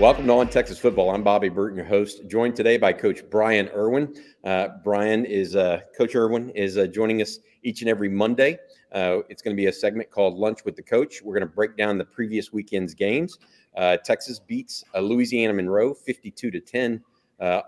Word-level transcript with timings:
Welcome 0.00 0.26
to 0.28 0.32
On 0.32 0.48
Texas 0.48 0.78
Football. 0.78 1.10
I'm 1.10 1.22
Bobby 1.22 1.50
Burton, 1.50 1.76
your 1.76 1.84
host, 1.84 2.26
joined 2.26 2.56
today 2.56 2.78
by 2.78 2.90
Coach 2.90 3.20
Brian 3.28 3.68
Irwin. 3.68 4.14
Uh, 4.42 4.68
Brian 4.82 5.26
is 5.26 5.54
uh, 5.54 5.80
Coach 5.94 6.14
Irwin 6.14 6.48
is 6.54 6.78
uh, 6.78 6.86
joining 6.86 7.20
us 7.20 7.40
each 7.64 7.82
and 7.82 7.90
every 7.90 8.08
Monday. 8.08 8.58
Uh, 8.92 9.18
it's 9.28 9.42
going 9.42 9.54
to 9.54 9.60
be 9.60 9.66
a 9.66 9.72
segment 9.72 10.10
called 10.10 10.38
Lunch 10.38 10.64
with 10.64 10.74
the 10.74 10.82
Coach. 10.82 11.20
We're 11.22 11.34
going 11.34 11.46
to 11.46 11.54
break 11.54 11.76
down 11.76 11.98
the 11.98 12.06
previous 12.06 12.50
weekend's 12.50 12.94
games. 12.94 13.38
Uh, 13.76 13.98
Texas 13.98 14.38
beats 14.38 14.82
uh, 14.94 15.00
Louisiana 15.00 15.52
Monroe 15.52 15.92
52 15.92 16.50
to 16.50 16.60
10 16.60 17.04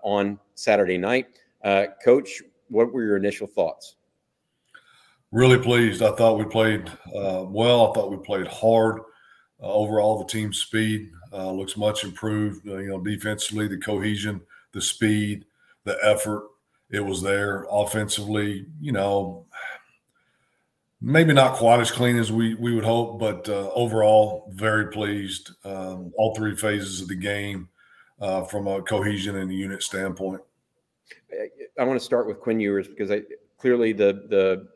on 0.02 0.38
Saturday 0.54 0.96
night. 0.96 1.26
Coach, 2.02 2.40
what 2.70 2.94
were 2.94 3.04
your 3.04 3.18
initial 3.18 3.46
thoughts? 3.46 3.96
Really 5.32 5.58
pleased. 5.58 6.00
I 6.00 6.12
thought 6.12 6.38
we 6.38 6.46
played 6.46 6.90
well. 7.12 7.90
I 7.90 7.92
thought 7.92 8.10
we 8.10 8.16
played 8.16 8.46
hard. 8.46 9.02
overall, 9.60 10.18
the 10.18 10.32
team 10.32 10.54
speed 10.54 11.10
uh, 11.32 11.50
looks 11.50 11.76
much 11.76 12.04
improved. 12.04 12.68
Uh, 12.68 12.78
you 12.78 12.88
know, 12.88 13.00
defensively, 13.00 13.68
the 13.68 13.78
cohesion, 13.78 14.40
the 14.72 14.80
speed, 14.80 15.44
the 15.84 15.98
effort, 16.02 16.48
it 16.90 17.00
was 17.00 17.22
there. 17.22 17.66
Offensively, 17.70 18.66
you 18.80 18.92
know, 18.92 19.46
maybe 21.00 21.32
not 21.32 21.56
quite 21.56 21.80
as 21.80 21.90
clean 21.90 22.16
as 22.16 22.30
we 22.30 22.54
we 22.54 22.74
would 22.74 22.84
hope, 22.84 23.18
but 23.18 23.48
uh, 23.48 23.70
overall, 23.72 24.52
very 24.54 24.90
pleased. 24.90 25.50
Um, 25.64 26.12
all 26.16 26.34
three 26.34 26.54
phases 26.56 27.00
of 27.00 27.08
the 27.08 27.16
game 27.16 27.68
uh, 28.20 28.44
from 28.44 28.68
a 28.68 28.82
cohesion 28.82 29.36
and 29.36 29.52
unit 29.52 29.82
standpoint. 29.82 30.40
I 31.78 31.84
want 31.84 31.98
to 31.98 32.04
start 32.04 32.26
with 32.26 32.40
Quinn 32.40 32.60
Ewers 32.60 32.88
because 32.88 33.10
I 33.10 33.22
clearly 33.58 33.92
the 33.92 34.26
the 34.28 34.68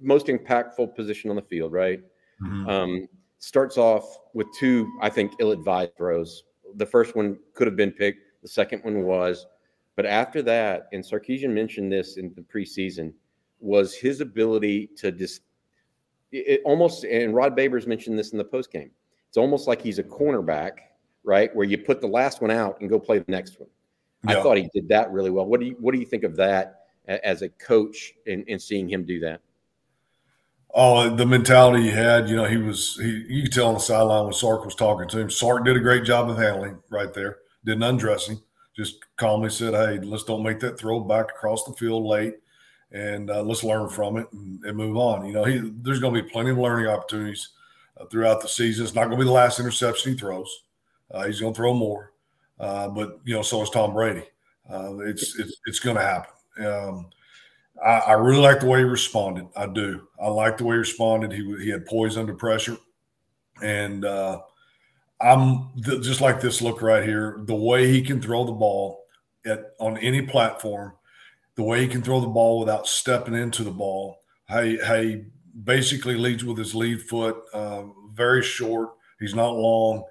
most 0.00 0.26
impactful 0.26 0.94
position 0.94 1.30
on 1.30 1.36
the 1.36 1.42
field, 1.42 1.72
right? 1.72 2.00
Mm-hmm. 2.42 2.68
Um, 2.68 3.08
starts 3.40 3.76
off 3.76 4.18
with 4.32 4.46
two, 4.56 4.90
I 5.02 5.10
think, 5.10 5.32
ill 5.40 5.50
advised 5.50 5.96
throws. 5.96 6.44
The 6.76 6.86
first 6.86 7.16
one 7.16 7.38
could 7.54 7.66
have 7.66 7.76
been 7.76 7.90
picked, 7.90 8.20
the 8.42 8.48
second 8.48 8.84
one 8.84 9.02
was. 9.02 9.46
But 9.96 10.06
after 10.06 10.40
that, 10.42 10.88
and 10.92 11.04
Sarkisian 11.04 11.50
mentioned 11.50 11.92
this 11.92 12.16
in 12.16 12.32
the 12.34 12.42
preseason, 12.42 13.12
was 13.58 13.94
his 13.94 14.20
ability 14.20 14.88
to 14.98 15.10
just 15.10 15.42
it 16.32 16.62
almost, 16.64 17.04
and 17.04 17.34
Rod 17.34 17.56
Babers 17.56 17.86
mentioned 17.88 18.16
this 18.16 18.30
in 18.30 18.38
the 18.38 18.44
post 18.44 18.70
game. 18.70 18.90
It's 19.28 19.36
almost 19.36 19.66
like 19.66 19.82
he's 19.82 19.98
a 19.98 20.02
cornerback, 20.04 20.72
right? 21.24 21.54
Where 21.56 21.66
you 21.66 21.76
put 21.78 22.00
the 22.00 22.06
last 22.06 22.40
one 22.40 22.50
out 22.52 22.80
and 22.80 22.88
go 22.88 23.00
play 23.00 23.18
the 23.18 23.30
next 23.30 23.58
one. 23.58 23.68
Yeah. 24.28 24.38
I 24.38 24.42
thought 24.42 24.56
he 24.56 24.68
did 24.72 24.88
that 24.88 25.10
really 25.10 25.30
well. 25.30 25.46
What 25.46 25.60
do 25.60 25.66
you 25.66 25.76
what 25.80 25.92
do 25.92 25.98
you 25.98 26.06
think 26.06 26.24
of 26.24 26.36
that 26.36 26.84
as 27.08 27.42
a 27.42 27.48
coach 27.48 28.12
and, 28.26 28.44
and 28.48 28.60
seeing 28.62 28.88
him 28.88 29.04
do 29.04 29.18
that? 29.20 29.40
Oh, 30.72 31.14
the 31.14 31.26
mentality 31.26 31.84
he 31.84 31.90
had, 31.90 32.28
you 32.28 32.36
know, 32.36 32.44
he 32.44 32.56
was, 32.56 32.96
he, 32.96 33.24
you 33.28 33.42
could 33.42 33.52
tell 33.52 33.68
on 33.68 33.74
the 33.74 33.80
sideline 33.80 34.24
when 34.24 34.32
Sark 34.32 34.64
was 34.64 34.76
talking 34.76 35.08
to 35.08 35.20
him. 35.20 35.30
Sark 35.30 35.64
did 35.64 35.76
a 35.76 35.80
great 35.80 36.04
job 36.04 36.30
of 36.30 36.38
handling 36.38 36.78
right 36.90 37.12
there, 37.12 37.38
didn't 37.64 37.82
undress 37.82 38.28
him, 38.28 38.40
just 38.76 38.98
calmly 39.16 39.50
said, 39.50 39.74
Hey, 39.74 39.98
let's 39.98 40.22
don't 40.24 40.44
make 40.44 40.60
that 40.60 40.78
throw 40.78 41.00
back 41.00 41.30
across 41.30 41.64
the 41.64 41.72
field 41.72 42.04
late 42.04 42.34
and 42.92 43.30
uh, 43.30 43.42
let's 43.42 43.64
learn 43.64 43.88
from 43.88 44.16
it 44.16 44.26
and, 44.32 44.64
and, 44.64 44.76
move 44.76 44.96
on. 44.96 45.24
You 45.24 45.32
know, 45.32 45.44
he, 45.44 45.58
there's 45.82 46.00
going 46.00 46.14
to 46.14 46.22
be 46.22 46.28
plenty 46.28 46.50
of 46.50 46.58
learning 46.58 46.88
opportunities 46.88 47.50
uh, 47.96 48.06
throughout 48.06 48.40
the 48.40 48.48
season. 48.48 48.84
It's 48.84 48.94
not 48.94 49.04
going 49.04 49.18
to 49.18 49.24
be 49.24 49.24
the 49.24 49.32
last 49.32 49.60
interception 49.60 50.12
he 50.12 50.18
throws. 50.18 50.64
Uh, 51.10 51.24
he's 51.26 51.40
going 51.40 51.52
to 51.52 51.56
throw 51.56 51.74
more, 51.74 52.12
uh, 52.58 52.88
but, 52.88 53.20
you 53.24 53.34
know, 53.34 53.42
so 53.42 53.62
is 53.62 53.70
Tom 53.70 53.92
Brady. 53.92 54.24
Uh, 54.68 54.98
it's, 55.00 55.38
it's, 55.38 55.56
it's 55.66 55.80
going 55.80 55.96
to 55.96 56.02
happen. 56.02 56.32
Um, 56.66 57.10
I, 57.84 57.98
I, 57.98 58.12
really 58.12 58.40
like 58.40 58.60
the 58.60 58.66
way 58.66 58.80
he 58.80 58.84
responded. 58.84 59.46
I 59.56 59.66
do. 59.66 60.06
I 60.20 60.28
like 60.28 60.58
the 60.58 60.64
way 60.64 60.74
he 60.74 60.80
responded. 60.80 61.32
He 61.32 61.56
he 61.62 61.70
had 61.70 61.86
poise 61.86 62.16
under 62.16 62.34
pressure, 62.34 62.76
and 63.62 64.04
uh, 64.04 64.40
I'm 65.20 65.70
th- 65.82 66.02
just 66.02 66.20
like 66.20 66.40
this 66.40 66.60
look 66.60 66.82
right 66.82 67.04
here. 67.04 67.40
The 67.44 67.54
way 67.54 67.90
he 67.90 68.02
can 68.02 68.20
throw 68.20 68.44
the 68.44 68.52
ball 68.52 69.04
at 69.46 69.72
on 69.78 69.96
any 69.98 70.22
platform, 70.22 70.92
the 71.54 71.62
way 71.62 71.80
he 71.80 71.88
can 71.88 72.02
throw 72.02 72.20
the 72.20 72.26
ball 72.26 72.58
without 72.60 72.86
stepping 72.86 73.34
into 73.34 73.64
the 73.64 73.70
ball. 73.70 74.18
Hey, 74.48 74.76
hey, 74.76 75.24
basically 75.64 76.16
leads 76.16 76.44
with 76.44 76.58
his 76.58 76.74
lead 76.74 77.02
foot. 77.02 77.38
Uh, 77.52 77.84
very 78.12 78.42
short. 78.42 78.90
He's 79.18 79.34
not 79.34 79.56
long. 79.56 80.04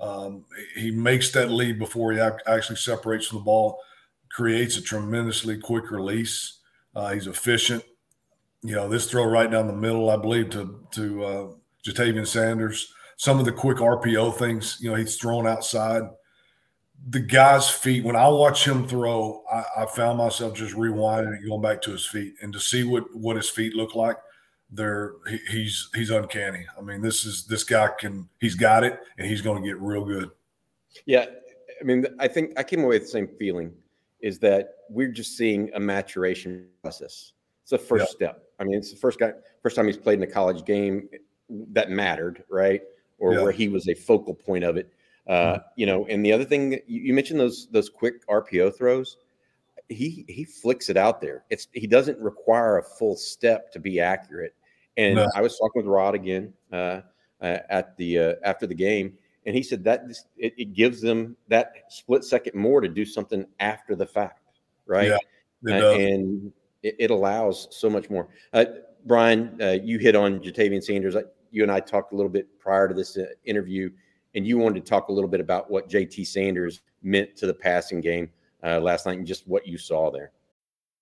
Um, 0.00 0.44
he 0.74 0.90
makes 0.90 1.32
that 1.32 1.50
lead 1.50 1.78
before 1.78 2.12
he 2.12 2.18
ac- 2.18 2.44
actually 2.46 2.76
separates 2.76 3.26
from 3.26 3.38
the 3.38 3.44
ball. 3.44 3.78
Creates 4.30 4.76
a 4.76 4.82
tremendously 4.82 5.58
quick 5.58 5.90
release 5.90 6.55
uh, 6.96 7.12
he's 7.12 7.26
efficient. 7.26 7.84
You 8.62 8.74
know, 8.74 8.88
this 8.88 9.08
throw 9.08 9.24
right 9.24 9.50
down 9.50 9.66
the 9.66 9.74
middle, 9.74 10.10
I 10.10 10.16
believe, 10.16 10.50
to 10.50 10.80
to 10.92 11.24
uh, 11.24 11.48
Ja'Tavion 11.86 12.26
Sanders. 12.26 12.92
Some 13.16 13.38
of 13.38 13.44
the 13.44 13.52
quick 13.52 13.78
RPO 13.78 14.36
things, 14.36 14.78
you 14.80 14.90
know, 14.90 14.96
he's 14.96 15.16
thrown 15.16 15.46
outside. 15.46 16.02
The 17.08 17.20
guy's 17.20 17.68
feet, 17.68 18.04
when 18.04 18.16
I 18.16 18.28
watch 18.28 18.66
him 18.66 18.86
throw, 18.86 19.42
I, 19.50 19.82
I 19.82 19.86
found 19.86 20.18
myself 20.18 20.54
just 20.54 20.74
rewinding 20.74 21.28
and 21.28 21.46
going 21.46 21.62
back 21.62 21.80
to 21.82 21.92
his 21.92 22.06
feet 22.06 22.34
and 22.42 22.52
to 22.52 22.58
see 22.58 22.82
what 22.82 23.04
what 23.14 23.36
his 23.36 23.50
feet 23.50 23.74
look 23.74 23.94
like. 23.94 24.16
They're 24.70 25.12
he, 25.28 25.38
he's 25.50 25.90
he's 25.94 26.10
uncanny. 26.10 26.66
I 26.76 26.80
mean, 26.80 27.02
this 27.02 27.24
is 27.26 27.44
this 27.44 27.62
guy 27.62 27.90
can 27.98 28.28
he's 28.40 28.54
got 28.54 28.82
it 28.82 28.98
and 29.18 29.28
he's 29.28 29.42
going 29.42 29.62
to 29.62 29.68
get 29.68 29.78
real 29.80 30.04
good. 30.04 30.30
Yeah, 31.04 31.26
I 31.78 31.84
mean, 31.84 32.06
I 32.18 32.26
think 32.26 32.58
I 32.58 32.62
came 32.62 32.80
away 32.80 32.96
with 32.96 33.02
the 33.02 33.08
same 33.08 33.28
feeling 33.38 33.72
is 34.20 34.38
that 34.40 34.74
we're 34.88 35.12
just 35.12 35.36
seeing 35.36 35.70
a 35.74 35.80
maturation 35.80 36.68
process. 36.82 37.32
It's 37.62 37.70
the 37.70 37.78
first 37.78 38.06
yeah. 38.08 38.28
step. 38.28 38.42
I 38.58 38.64
mean, 38.64 38.78
it's 38.78 38.90
the 38.90 38.96
first 38.96 39.18
guy, 39.18 39.32
first 39.62 39.76
time 39.76 39.86
he's 39.86 39.96
played 39.96 40.18
in 40.18 40.22
a 40.22 40.32
college 40.32 40.64
game 40.64 41.08
that 41.72 41.90
mattered, 41.90 42.44
right? 42.48 42.82
Or 43.18 43.34
yeah. 43.34 43.42
where 43.42 43.52
he 43.52 43.68
was 43.68 43.88
a 43.88 43.94
focal 43.94 44.34
point 44.34 44.64
of 44.64 44.76
it. 44.76 44.90
Uh, 45.26 45.32
mm-hmm. 45.32 45.62
You 45.76 45.86
know, 45.86 46.06
and 46.06 46.24
the 46.24 46.32
other 46.32 46.44
thing 46.44 46.78
you 46.86 47.12
mentioned 47.12 47.40
those 47.40 47.68
those 47.70 47.88
quick 47.88 48.26
RPO 48.28 48.76
throws. 48.76 49.16
He 49.88 50.24
he 50.28 50.44
flicks 50.44 50.88
it 50.88 50.96
out 50.96 51.20
there. 51.20 51.44
It's 51.48 51.68
he 51.72 51.86
doesn't 51.86 52.18
require 52.18 52.78
a 52.78 52.82
full 52.82 53.16
step 53.16 53.70
to 53.72 53.78
be 53.78 54.00
accurate. 54.00 54.54
And 54.96 55.16
no. 55.16 55.28
I 55.34 55.42
was 55.42 55.58
talking 55.58 55.82
with 55.82 55.86
Rod 55.86 56.14
again 56.14 56.52
uh, 56.72 57.02
uh, 57.40 57.58
at 57.68 57.96
the 57.96 58.18
uh, 58.18 58.34
after 58.44 58.66
the 58.66 58.74
game, 58.74 59.14
and 59.46 59.54
he 59.54 59.62
said 59.62 59.84
that 59.84 60.04
it, 60.36 60.54
it, 60.58 60.74
gives 60.74 61.00
them 61.00 61.36
that 61.48 61.72
split 61.88 62.24
second 62.24 62.58
more 62.58 62.80
to 62.80 62.88
do 62.88 63.04
something 63.04 63.46
after 63.60 63.94
the 63.94 64.04
fact, 64.04 64.42
right? 64.86 65.12
Yeah, 65.62 65.74
uh, 65.74 65.92
and 65.92 66.52
it, 66.82 66.96
it, 66.98 67.10
allows 67.10 67.68
so 67.70 67.88
much 67.88 68.10
more. 68.10 68.28
Uh, 68.52 68.64
Brian, 69.06 69.56
uh, 69.62 69.78
you 69.82 69.98
hit 69.98 70.16
on 70.16 70.40
Ja'Tavion 70.40 70.82
Sanders. 70.82 71.16
You 71.52 71.62
and 71.62 71.70
I 71.70 71.78
talked 71.78 72.12
a 72.12 72.16
little 72.16 72.30
bit 72.30 72.58
prior 72.58 72.88
to 72.88 72.94
this 72.94 73.16
uh, 73.16 73.26
interview, 73.44 73.88
and 74.34 74.44
you 74.44 74.58
wanted 74.58 74.84
to 74.84 74.88
talk 74.88 75.08
a 75.08 75.12
little 75.12 75.30
bit 75.30 75.40
about 75.40 75.70
what 75.70 75.88
JT 75.88 76.26
Sanders 76.26 76.82
meant 77.02 77.36
to 77.36 77.46
the 77.46 77.54
passing 77.54 78.00
game 78.00 78.28
uh, 78.64 78.80
last 78.80 79.06
night 79.06 79.18
and 79.18 79.26
just 79.26 79.46
what 79.46 79.66
you 79.66 79.78
saw 79.78 80.10
there. 80.10 80.32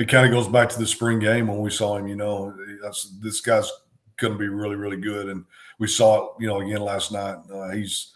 it 0.00 0.08
kind 0.08 0.24
of 0.24 0.32
goes 0.32 0.48
back 0.48 0.70
to 0.70 0.78
the 0.78 0.86
spring 0.86 1.18
game 1.18 1.46
when 1.46 1.58
we 1.58 1.70
saw 1.70 1.98
him. 1.98 2.08
You 2.08 2.16
know, 2.16 2.56
this 3.20 3.42
guy's 3.42 3.70
going 4.16 4.32
to 4.32 4.38
be 4.38 4.48
really, 4.48 4.76
really 4.76 4.96
good, 4.96 5.28
and 5.28 5.44
we 5.78 5.88
saw 5.88 6.24
it. 6.24 6.30
You 6.40 6.48
know, 6.48 6.60
again 6.60 6.80
last 6.80 7.12
night. 7.12 7.36
Uh, 7.52 7.70
he's 7.70 8.14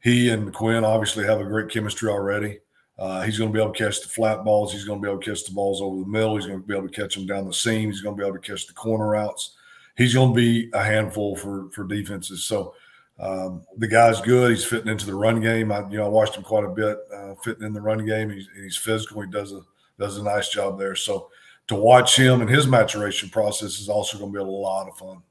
he 0.00 0.30
and 0.30 0.54
Quinn 0.54 0.84
obviously 0.84 1.24
have 1.24 1.40
a 1.40 1.44
great 1.44 1.68
chemistry 1.68 2.08
already. 2.08 2.60
Uh, 2.96 3.22
he's 3.22 3.38
going 3.38 3.50
to 3.50 3.52
be 3.52 3.60
able 3.60 3.72
to 3.72 3.84
catch 3.84 4.00
the 4.00 4.08
flat 4.08 4.44
balls. 4.44 4.72
He's 4.72 4.84
going 4.84 5.00
to 5.00 5.02
be 5.02 5.10
able 5.10 5.20
to 5.20 5.30
catch 5.30 5.44
the 5.44 5.52
balls 5.52 5.82
over 5.82 6.00
the 6.00 6.08
middle. 6.08 6.36
He's 6.36 6.46
going 6.46 6.60
to 6.60 6.66
be 6.66 6.74
able 6.74 6.88
to 6.88 6.94
catch 6.94 7.16
them 7.16 7.26
down 7.26 7.46
the 7.46 7.52
seam. 7.52 7.90
He's 7.90 8.00
going 8.00 8.16
to 8.16 8.22
be 8.22 8.26
able 8.26 8.38
to 8.38 8.48
catch 8.48 8.68
the 8.68 8.72
corner 8.72 9.08
routes. 9.08 9.56
He's 9.96 10.14
going 10.14 10.32
to 10.32 10.34
be 10.34 10.70
a 10.74 10.82
handful 10.82 11.34
for 11.34 11.70
for 11.72 11.84
defenses. 11.84 12.44
So 12.44 12.72
um, 13.18 13.64
the 13.78 13.88
guy's 13.88 14.20
good. 14.20 14.52
He's 14.52 14.64
fitting 14.64 14.92
into 14.92 15.06
the 15.06 15.14
run 15.14 15.40
game. 15.40 15.72
I 15.72 15.80
you 15.90 15.96
know 15.96 16.04
I 16.04 16.08
watched 16.08 16.36
him 16.36 16.44
quite 16.44 16.64
a 16.64 16.68
bit 16.68 16.98
uh, 17.12 17.34
fitting 17.42 17.64
in 17.64 17.72
the 17.72 17.80
run 17.80 18.06
game. 18.06 18.30
He's, 18.30 18.48
he's 18.54 18.76
physical. 18.76 19.22
He 19.22 19.30
does 19.30 19.52
a 19.52 19.62
does 19.98 20.18
a 20.18 20.22
nice 20.22 20.48
job 20.48 20.78
there. 20.78 20.94
So 20.94 21.30
to 21.68 21.74
watch 21.74 22.16
him 22.16 22.40
and 22.40 22.50
his 22.50 22.66
maturation 22.66 23.28
process 23.28 23.78
is 23.78 23.88
also 23.88 24.18
going 24.18 24.32
to 24.32 24.38
be 24.38 24.42
a 24.42 24.46
lot 24.46 24.88
of 24.88 24.96
fun. 24.96 25.22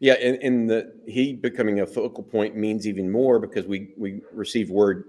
Yeah, 0.00 0.14
and, 0.14 0.36
and 0.42 0.68
the 0.70 0.92
he 1.06 1.34
becoming 1.34 1.80
a 1.80 1.86
focal 1.86 2.24
point 2.24 2.56
means 2.56 2.86
even 2.86 3.10
more 3.10 3.38
because 3.38 3.66
we 3.66 3.94
we 3.96 4.22
received 4.32 4.70
word 4.70 5.04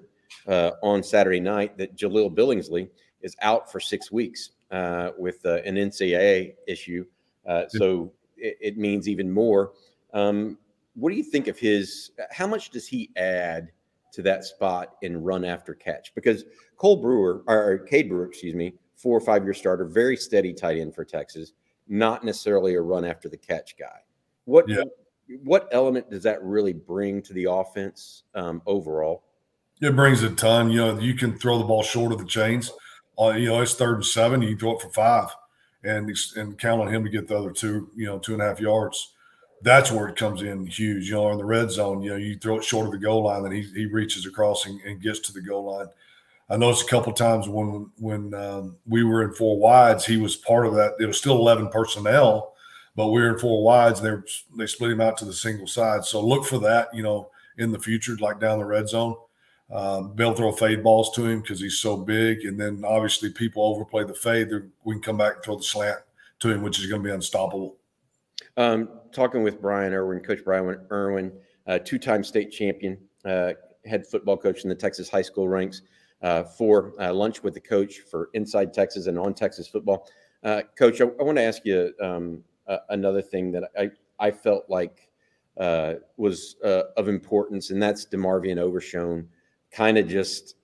uh, 0.48 0.72
on 0.84 1.04
Saturday 1.04 1.40
night 1.40 1.78
that 1.78 1.96
Jahleel 1.96 2.34
Billingsley 2.34 2.90
is 3.22 3.36
out 3.42 3.72
for 3.72 3.80
six 3.80 4.12
weeks 4.12 4.52
uh, 4.72 5.12
with 5.18 5.44
uh, 5.46 5.62
an 5.66 5.76
NCAA 5.76 6.54
issue. 6.68 7.06
Uh, 7.48 7.64
so 7.68 8.12
it, 8.38 8.58
it, 8.60 8.78
means 8.78 9.08
even 9.08 9.32
more. 9.32 9.74
Um, 10.14 10.58
what 10.96 11.10
do 11.10 11.16
you 11.16 11.24
think 11.24 11.48
of 11.48 11.58
his? 11.58 12.12
How 12.32 12.48
much 12.48 12.70
does 12.70 12.88
he 12.88 13.10
add 13.16 13.72
to 14.16 14.22
that 14.24 14.46
spot 14.46 14.96
and 15.04 15.26
run 15.26 15.44
after 15.44 15.74
catch 15.74 16.14
because 16.16 16.46
Cole 16.78 16.98
Brewer 16.98 17.44
or 17.48 17.80
Cade 17.80 18.10
Brewer, 18.10 18.26
excuse 18.26 18.56
me, 18.56 18.74
four 18.96 19.18
or 19.18 19.22
five 19.22 19.44
year 19.44 19.54
starter, 19.54 19.86
very 19.86 20.16
steady 20.16 20.54
tight 20.54 20.78
end 20.78 20.96
for 20.96 21.04
Texas, 21.04 21.52
not 21.88 22.24
necessarily 22.24 22.76
a 22.76 22.82
run 22.82 23.06
after 23.06 23.30
the 23.30 23.38
catch 23.38 23.78
guy. 23.78 24.00
What 24.46 24.68
yeah. 24.70 24.84
what 25.44 25.68
element 25.72 26.10
does 26.10 26.24
that 26.24 26.42
really 26.44 26.74
bring 26.74 27.22
to 27.24 27.34
the 27.34 27.46
offense 27.50 28.24
um, 28.34 28.62
overall? 28.66 29.24
It 29.82 29.96
brings 29.96 30.24
a 30.24 30.32
ton. 30.32 30.72
You 30.72 30.78
know, 30.78 31.00
you 31.00 31.14
can 31.14 31.38
throw 31.38 31.58
the 31.58 31.66
ball 31.66 31.84
short 31.84 32.14
of 32.14 32.20
the 32.20 32.26
chains. 32.26 32.72
Uh, 33.20 33.32
you 33.32 33.50
know, 33.50 33.62
it's 33.62 33.76
third 33.76 33.96
and 33.96 34.06
seven. 34.06 34.42
You 34.42 34.50
can 34.50 34.60
throw 34.60 34.76
it 34.78 34.82
for 34.82 34.90
five, 34.90 35.30
and 35.84 36.10
and 36.38 36.58
count 36.58 36.82
on 36.82 36.94
him 36.94 37.04
to 37.04 37.10
get 37.10 37.28
the 37.28 37.38
other 37.38 37.52
two. 37.52 37.90
You 37.96 38.06
know, 38.06 38.20
two 38.20 38.34
and 38.34 38.42
a 38.42 38.46
half 38.46 38.62
yards. 38.62 39.14
That's 39.62 39.92
where 39.92 40.08
it 40.08 40.16
comes 40.16 40.42
in 40.42 40.68
huge. 40.68 41.08
You 41.10 41.16
know, 41.16 41.32
in 41.32 41.38
the 41.38 41.46
red 41.46 41.72
zone, 41.72 42.02
you 42.02 42.12
know, 42.12 42.18
you 42.18 42.38
throw 42.38 42.58
it 42.58 42.64
short 42.64 42.86
of 42.86 42.92
the 42.92 42.98
goal 42.98 43.24
line, 43.24 43.46
and 43.46 43.54
he 43.54 43.62
he 43.62 43.86
reaches 43.86 44.26
across 44.26 44.66
and, 44.66 44.80
and 44.82 45.02
gets 45.02 45.20
to 45.22 45.34
the 45.34 45.42
goal 45.42 45.66
line. 45.66 45.88
I 46.50 46.58
noticed 46.58 46.84
a 46.84 46.90
couple 46.90 47.14
times 47.14 47.48
when 47.48 47.90
when 47.98 48.34
um, 48.34 48.78
we 48.86 49.04
were 49.04 49.24
in 49.24 49.34
four 49.34 49.58
wides, 49.58 50.06
he 50.06 50.18
was 50.18 50.36
part 50.36 50.68
of 50.68 50.76
that. 50.76 50.94
It 51.00 51.08
was 51.08 51.18
still 51.18 51.38
eleven 51.38 51.70
personnel, 51.70 52.54
but 52.96 53.08
we 53.08 53.22
were 53.22 53.34
in 53.34 53.40
four 53.40 53.64
wides. 53.64 54.02
And 54.02 54.24
they 54.24 54.32
they 54.58 54.68
split 54.68 54.92
him 54.92 55.02
out 55.02 55.18
to 55.18 55.26
the 55.26 55.34
single 55.34 55.68
side. 55.68 56.06
So 56.06 56.22
look 56.22 56.46
for 56.46 56.60
that. 56.60 56.94
You 56.94 57.02
know, 57.04 57.30
in 57.58 57.72
the 57.72 57.80
future, 57.80 58.16
like 58.20 58.40
down 58.40 58.60
the 58.60 58.66
red 58.66 58.88
zone. 58.88 59.16
Um, 59.72 60.14
they'll 60.16 60.36
throw 60.36 60.52
fade 60.52 60.84
balls 60.84 61.12
to 61.16 61.26
him 61.26 61.42
because 61.42 61.60
he's 61.60 61.80
so 61.80 61.98
big, 61.98 62.46
and 62.46 62.60
then 62.60 62.84
obviously 62.86 63.32
people 63.32 63.64
overplay 63.64 64.04
the 64.04 64.14
fade. 64.14 64.50
We 64.84 64.94
can 64.94 65.02
come 65.02 65.18
back 65.18 65.36
and 65.36 65.44
throw 65.44 65.56
the 65.56 65.64
slant 65.64 66.00
to 66.40 66.52
him, 66.52 66.62
which 66.62 66.80
is 66.80 66.86
going 66.86 67.02
to 67.02 67.08
be 67.08 67.14
unstoppable. 67.14 67.78
Um, 68.58 68.90
talking 69.16 69.42
with 69.42 69.62
Brian 69.62 69.94
Irwin, 69.94 70.20
Coach 70.20 70.44
Brian 70.44 70.78
Irwin, 70.92 71.32
uh, 71.66 71.80
two-time 71.80 72.24
state 72.24 72.52
champion, 72.52 72.98
uh, 73.24 73.54
head 73.86 74.06
football 74.06 74.38
coach 74.38 74.64
in 74.64 74.70
the 74.70 74.76
Texas 74.76 75.10
high 75.10 75.22
school 75.22 75.48
ranks, 75.48 75.82
uh, 76.22 76.44
for 76.44 76.94
uh, 77.02 77.14
lunch 77.14 77.42
with 77.42 77.54
the 77.54 77.60
coach 77.60 78.00
for 78.12 78.30
Inside 78.34 78.74
Texas 78.74 79.08
and 79.08 79.18
on 79.18 79.34
Texas 79.34 79.68
football. 79.68 80.08
Coach, 80.78 81.02
I, 81.02 81.06
I 81.06 81.24
want 81.24 81.38
to 81.38 81.44
ask 81.44 81.66
you 81.66 81.92
um, 82.02 82.44
another 82.90 83.22
thing 83.22 83.52
that 83.52 83.64
I 83.80 83.90
I 84.20 84.32
felt 84.32 84.66
like 84.70 85.10
was 86.18 86.56
of 86.62 87.08
importance, 87.08 87.72
and 87.72 87.82
that's 87.82 88.06
DeMarvion 88.06 88.60
Overshown 88.60 89.28
kind 89.72 89.98
of 89.98 90.08
just 90.08 90.56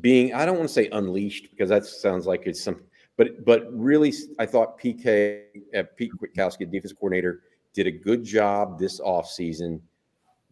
being 0.00 0.34
I 0.34 0.44
don't 0.44 0.56
want 0.56 0.68
to 0.68 0.74
say 0.74 0.88
unleashed 0.90 1.50
because 1.50 1.68
that 1.68 1.84
sounds 1.84 2.26
like 2.26 2.42
it's 2.46 2.62
some 2.62 2.80
but 3.16 3.44
but 3.44 3.66
really 3.70 4.14
I 4.38 4.46
thought 4.46 4.80
PK 4.80 5.42
uh, 5.76 5.82
Pete 5.96 6.12
Kwiatkowski, 6.12 6.70
defense 6.70 6.92
coordinator, 6.92 7.42
did 7.72 7.86
a 7.86 7.90
good 7.90 8.24
job 8.24 8.78
this 8.78 9.00
offseason 9.00 9.80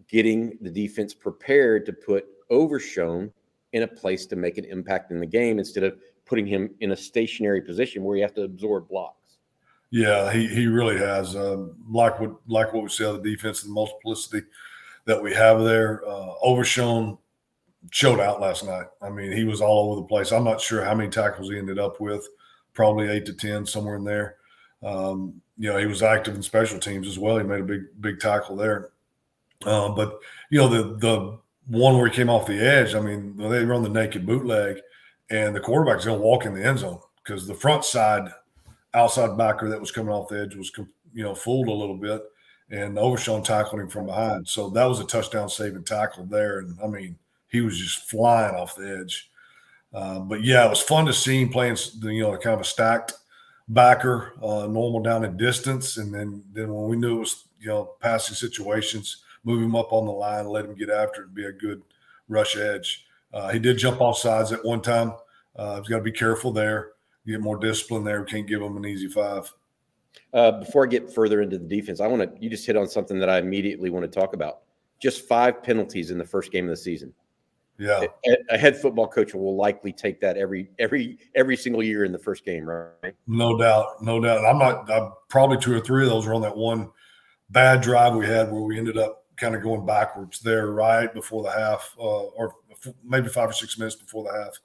getting 0.08 0.56
the 0.60 0.70
defense 0.70 1.14
prepared 1.14 1.84
to 1.86 1.92
put 1.92 2.26
Overshown 2.50 3.30
in 3.74 3.82
a 3.82 3.86
place 3.86 4.24
to 4.26 4.36
make 4.36 4.56
an 4.56 4.64
impact 4.64 5.10
in 5.10 5.20
the 5.20 5.26
game 5.26 5.58
instead 5.58 5.84
of 5.84 5.98
putting 6.24 6.46
him 6.46 6.70
in 6.80 6.92
a 6.92 6.96
stationary 6.96 7.60
position 7.60 8.02
where 8.02 8.16
he 8.16 8.22
has 8.22 8.32
to 8.32 8.42
absorb 8.42 8.88
blocks. 8.88 9.36
Yeah, 9.90 10.32
he, 10.32 10.46
he 10.46 10.66
really 10.66 10.96
has. 10.96 11.36
Um, 11.36 11.76
like 11.90 12.18
what 12.20 12.36
like 12.46 12.72
what 12.72 12.82
we 12.82 12.88
see 12.88 13.04
on 13.04 13.22
the 13.22 13.30
defense 13.30 13.62
and 13.62 13.70
the 13.70 13.74
multiplicity 13.74 14.46
that 15.06 15.22
we 15.22 15.32
have 15.34 15.62
there. 15.62 16.02
Uh, 16.06 16.34
Overshown 16.42 17.18
showed 17.90 18.20
out 18.20 18.40
last 18.40 18.64
night. 18.64 18.86
I 19.00 19.08
mean, 19.08 19.32
he 19.32 19.44
was 19.44 19.60
all 19.60 19.92
over 19.92 20.00
the 20.02 20.06
place. 20.06 20.32
I'm 20.32 20.44
not 20.44 20.60
sure 20.60 20.84
how 20.84 20.94
many 20.94 21.08
tackles 21.08 21.50
he 21.50 21.58
ended 21.58 21.78
up 21.78 22.00
with, 22.00 22.26
probably 22.74 23.08
eight 23.08 23.24
to 23.26 23.32
10, 23.32 23.64
somewhere 23.64 23.96
in 23.96 24.04
there. 24.04 24.36
Um, 24.82 25.40
you 25.58 25.70
know, 25.70 25.78
he 25.78 25.86
was 25.86 26.02
active 26.02 26.34
in 26.34 26.42
special 26.42 26.78
teams 26.78 27.08
as 27.08 27.18
well. 27.18 27.36
He 27.36 27.44
made 27.44 27.60
a 27.60 27.64
big, 27.64 27.82
big 28.00 28.20
tackle 28.20 28.56
there. 28.56 28.90
Um, 29.66 29.94
but, 29.94 30.20
you 30.50 30.58
know, 30.58 30.68
the, 30.68 30.96
the 30.98 31.38
one 31.66 31.96
where 31.96 32.08
he 32.08 32.14
came 32.14 32.30
off 32.30 32.46
the 32.46 32.60
edge, 32.60 32.94
I 32.94 33.00
mean, 33.00 33.36
they 33.36 33.64
run 33.64 33.82
the 33.82 33.88
naked 33.88 34.24
bootleg 34.24 34.80
and 35.30 35.54
the 35.54 35.60
quarterback's 35.60 36.04
going 36.04 36.18
to 36.18 36.24
walk 36.24 36.46
in 36.46 36.54
the 36.54 36.64
end 36.64 36.78
zone 36.78 37.00
because 37.22 37.46
the 37.46 37.54
front 37.54 37.84
side 37.84 38.30
outside 38.94 39.36
backer 39.36 39.68
that 39.68 39.80
was 39.80 39.90
coming 39.90 40.14
off 40.14 40.28
the 40.28 40.40
edge 40.40 40.54
was, 40.54 40.70
you 41.12 41.24
know, 41.24 41.34
fooled 41.34 41.68
a 41.68 41.72
little 41.72 41.96
bit 41.96 42.22
and 42.70 42.98
Overshown 42.98 43.42
tackled 43.42 43.80
him 43.80 43.88
from 43.88 44.06
behind. 44.06 44.46
So 44.46 44.70
that 44.70 44.84
was 44.84 45.00
a 45.00 45.04
touchdown 45.04 45.48
saving 45.48 45.84
tackle 45.84 46.24
there. 46.24 46.60
And 46.60 46.78
I 46.82 46.86
mean, 46.86 47.16
he 47.48 47.62
was 47.62 47.78
just 47.78 48.08
flying 48.08 48.54
off 48.54 48.76
the 48.76 49.00
edge. 49.00 49.30
Uh, 49.92 50.20
but 50.20 50.44
yeah, 50.44 50.66
it 50.66 50.70
was 50.70 50.82
fun 50.82 51.06
to 51.06 51.12
see 51.12 51.42
him 51.42 51.48
playing, 51.48 51.76
you 52.02 52.22
know, 52.22 52.36
kind 52.36 52.54
of 52.54 52.60
a 52.60 52.64
stacked 52.64 53.14
backer, 53.68 54.34
uh, 54.42 54.66
normal 54.66 55.00
down 55.00 55.24
at 55.24 55.36
distance, 55.36 55.96
and 55.96 56.12
then 56.12 56.42
then 56.52 56.72
when 56.72 56.88
we 56.88 56.96
knew 56.96 57.16
it 57.16 57.20
was 57.20 57.44
you 57.60 57.68
know 57.68 57.94
passing 58.00 58.34
situations, 58.34 59.24
move 59.44 59.62
him 59.62 59.76
up 59.76 59.92
on 59.92 60.06
the 60.06 60.12
line, 60.12 60.46
let 60.46 60.64
him 60.64 60.74
get 60.74 60.90
after 60.90 61.22
it, 61.22 61.34
be 61.34 61.44
a 61.46 61.52
good 61.52 61.82
rush 62.28 62.56
edge. 62.56 63.06
Uh, 63.32 63.48
he 63.48 63.58
did 63.58 63.78
jump 63.78 64.00
off 64.00 64.18
sides 64.18 64.52
at 64.52 64.64
one 64.64 64.80
time. 64.80 65.12
Uh, 65.56 65.78
he's 65.78 65.88
got 65.88 65.98
to 65.98 66.02
be 66.02 66.12
careful 66.12 66.50
there. 66.50 66.92
Get 67.26 67.40
more 67.40 67.58
discipline 67.58 68.04
there. 68.04 68.20
We 68.20 68.26
can't 68.26 68.46
give 68.46 68.62
him 68.62 68.76
an 68.78 68.86
easy 68.86 69.08
five. 69.08 69.52
Uh, 70.32 70.52
before 70.52 70.84
I 70.84 70.88
get 70.88 71.12
further 71.12 71.42
into 71.42 71.58
the 71.58 71.66
defense, 71.66 72.00
I 72.00 72.06
want 72.06 72.22
to. 72.22 72.42
You 72.42 72.48
just 72.48 72.66
hit 72.66 72.76
on 72.76 72.88
something 72.88 73.18
that 73.18 73.28
I 73.28 73.38
immediately 73.38 73.90
want 73.90 74.10
to 74.10 74.20
talk 74.20 74.32
about. 74.32 74.60
Just 74.98 75.28
five 75.28 75.62
penalties 75.62 76.10
in 76.10 76.18
the 76.18 76.24
first 76.24 76.50
game 76.50 76.64
of 76.64 76.70
the 76.70 76.76
season. 76.76 77.12
Yeah, 77.78 78.06
a, 78.26 78.36
a, 78.54 78.58
head 78.58 78.76
football 78.76 79.06
coach 79.06 79.34
will 79.34 79.56
likely 79.56 79.92
take 79.92 80.20
that 80.20 80.36
every 80.36 80.68
every 80.80 81.18
every 81.36 81.56
single 81.56 81.82
year 81.82 82.04
in 82.04 82.10
the 82.10 82.18
first 82.18 82.44
game, 82.44 82.68
right? 82.68 83.14
No 83.28 83.56
doubt, 83.56 84.02
no 84.02 84.20
doubt. 84.20 84.44
I'm 84.44 84.58
not. 84.58 84.90
I'm, 84.90 85.12
probably 85.28 85.58
two 85.58 85.76
or 85.76 85.80
three 85.80 86.02
of 86.02 86.10
those 86.10 86.26
were 86.26 86.34
on 86.34 86.42
that 86.42 86.56
one 86.56 86.90
bad 87.50 87.80
drive 87.80 88.14
we 88.14 88.26
had 88.26 88.50
where 88.50 88.62
we 88.62 88.78
ended 88.78 88.98
up 88.98 89.24
kind 89.36 89.54
of 89.54 89.62
going 89.62 89.86
backwards 89.86 90.40
there 90.40 90.72
right 90.72 91.12
before 91.14 91.42
the 91.42 91.50
half, 91.50 91.94
uh, 91.98 92.02
or 92.02 92.54
maybe 93.04 93.28
five 93.28 93.48
or 93.48 93.52
six 93.54 93.78
minutes 93.78 93.96
before 93.96 94.24
the 94.24 94.38
half. 94.38 94.58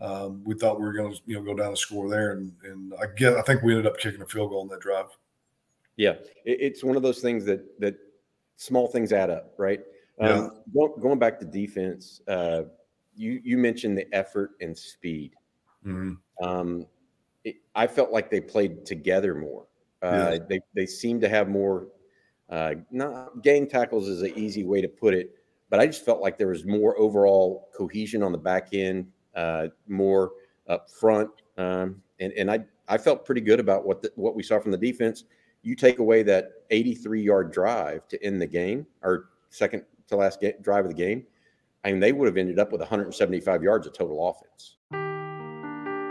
Um, 0.00 0.42
we 0.44 0.54
thought 0.54 0.78
we 0.78 0.86
were 0.86 0.92
going 0.92 1.12
to 1.12 1.20
you 1.26 1.36
know 1.36 1.42
go 1.42 1.54
down 1.54 1.70
the 1.70 1.76
score 1.76 2.08
there, 2.08 2.32
and 2.32 2.52
and 2.64 2.92
I 3.00 3.06
get 3.16 3.36
I 3.36 3.42
think 3.42 3.62
we 3.62 3.72
ended 3.72 3.86
up 3.86 3.98
kicking 3.98 4.22
a 4.22 4.26
field 4.26 4.50
goal 4.50 4.62
on 4.62 4.68
that 4.68 4.80
drive. 4.80 5.06
Yeah, 5.96 6.12
it, 6.44 6.58
it's 6.60 6.84
one 6.84 6.96
of 6.96 7.02
those 7.02 7.20
things 7.20 7.44
that 7.46 7.80
that 7.80 7.96
small 8.56 8.88
things 8.88 9.12
add 9.12 9.30
up, 9.30 9.54
right? 9.58 9.80
Um, 10.20 10.50
yeah. 10.74 10.86
going 11.00 11.18
back 11.18 11.38
to 11.40 11.46
defense, 11.46 12.20
uh, 12.28 12.62
you 13.14 13.40
you 13.44 13.58
mentioned 13.58 13.96
the 13.96 14.12
effort 14.14 14.52
and 14.60 14.76
speed. 14.76 15.34
Mm-hmm. 15.86 16.44
Um, 16.44 16.86
it, 17.44 17.56
I 17.74 17.86
felt 17.86 18.10
like 18.12 18.30
they 18.30 18.40
played 18.40 18.86
together 18.86 19.34
more. 19.34 19.66
Uh, 20.02 20.30
yeah. 20.32 20.38
They 20.48 20.60
they 20.74 20.86
seem 20.86 21.20
to 21.20 21.28
have 21.28 21.48
more. 21.48 21.88
Uh, 22.48 22.74
not 22.90 23.42
gang 23.42 23.66
tackles 23.66 24.08
is 24.08 24.22
an 24.22 24.32
easy 24.36 24.64
way 24.64 24.82
to 24.82 24.88
put 24.88 25.14
it, 25.14 25.34
but 25.70 25.80
I 25.80 25.86
just 25.86 26.04
felt 26.04 26.20
like 26.20 26.36
there 26.36 26.48
was 26.48 26.66
more 26.66 26.98
overall 26.98 27.70
cohesion 27.74 28.22
on 28.22 28.30
the 28.30 28.38
back 28.38 28.68
end, 28.72 29.06
uh, 29.34 29.68
more 29.88 30.32
up 30.68 30.90
front, 30.90 31.30
um, 31.56 32.02
and 32.20 32.32
and 32.34 32.50
I 32.50 32.60
I 32.88 32.98
felt 32.98 33.24
pretty 33.24 33.40
good 33.40 33.60
about 33.60 33.86
what 33.86 34.02
the, 34.02 34.12
what 34.16 34.34
we 34.34 34.42
saw 34.42 34.58
from 34.60 34.70
the 34.70 34.78
defense. 34.78 35.24
You 35.62 35.76
take 35.76 36.00
away 36.00 36.24
that 36.24 36.50
83 36.70 37.22
yard 37.22 37.52
drive 37.52 38.06
to 38.08 38.22
end 38.22 38.42
the 38.42 38.46
game, 38.46 38.86
or 39.02 39.30
second 39.48 39.84
to 40.12 40.16
last 40.16 40.42
drive 40.62 40.84
of 40.84 40.90
the 40.90 40.96
game, 40.96 41.24
I 41.84 41.90
mean, 41.90 42.00
they 42.00 42.12
would 42.12 42.26
have 42.26 42.36
ended 42.36 42.58
up 42.58 42.70
with 42.70 42.80
175 42.80 43.62
yards 43.62 43.86
of 43.86 43.92
total 43.92 44.28
offense. 44.28 44.76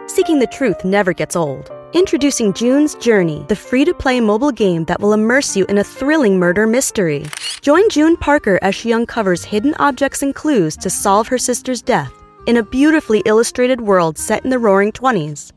Seeking 0.08 0.39
the 0.39 0.48
truth 0.48 0.84
never 0.84 1.13
gets 1.13 1.36
old. 1.36 1.72
Introducing 1.93 2.53
June's 2.53 2.96
Journey, 2.96 3.46
the 3.48 3.55
free 3.55 3.86
to 3.86 3.93
play 3.93 4.20
mobile 4.20 4.51
game 4.51 4.86
that 4.86 5.00
will 5.00 5.13
immerse 5.13 5.55
you 5.55 5.65
in 5.65 5.77
a 5.77 5.84
thrilling 5.84 6.39
murder 6.39 6.67
mystery. 6.67 7.25
Join 7.62 7.89
June 7.89 8.17
Parker 8.17 8.60
as 8.62 8.75
she 8.75 8.91
uncovers 8.91 9.43
hidden 9.43 9.74
objects 9.79 10.22
and 10.22 10.36
clues 10.36 10.75
to 10.77 10.89
solve 10.89 11.27
her 11.27 11.38
sister's 11.38 11.81
death 11.81 12.12
in 12.48 12.58
a 12.58 12.63
beautifully 12.63 13.22
illustrated 13.25 13.81
world 13.81 14.17
set 14.17 14.43
in 14.43 14.50
the 14.50 14.60
roaring 14.60 14.91
20s. 14.91 15.51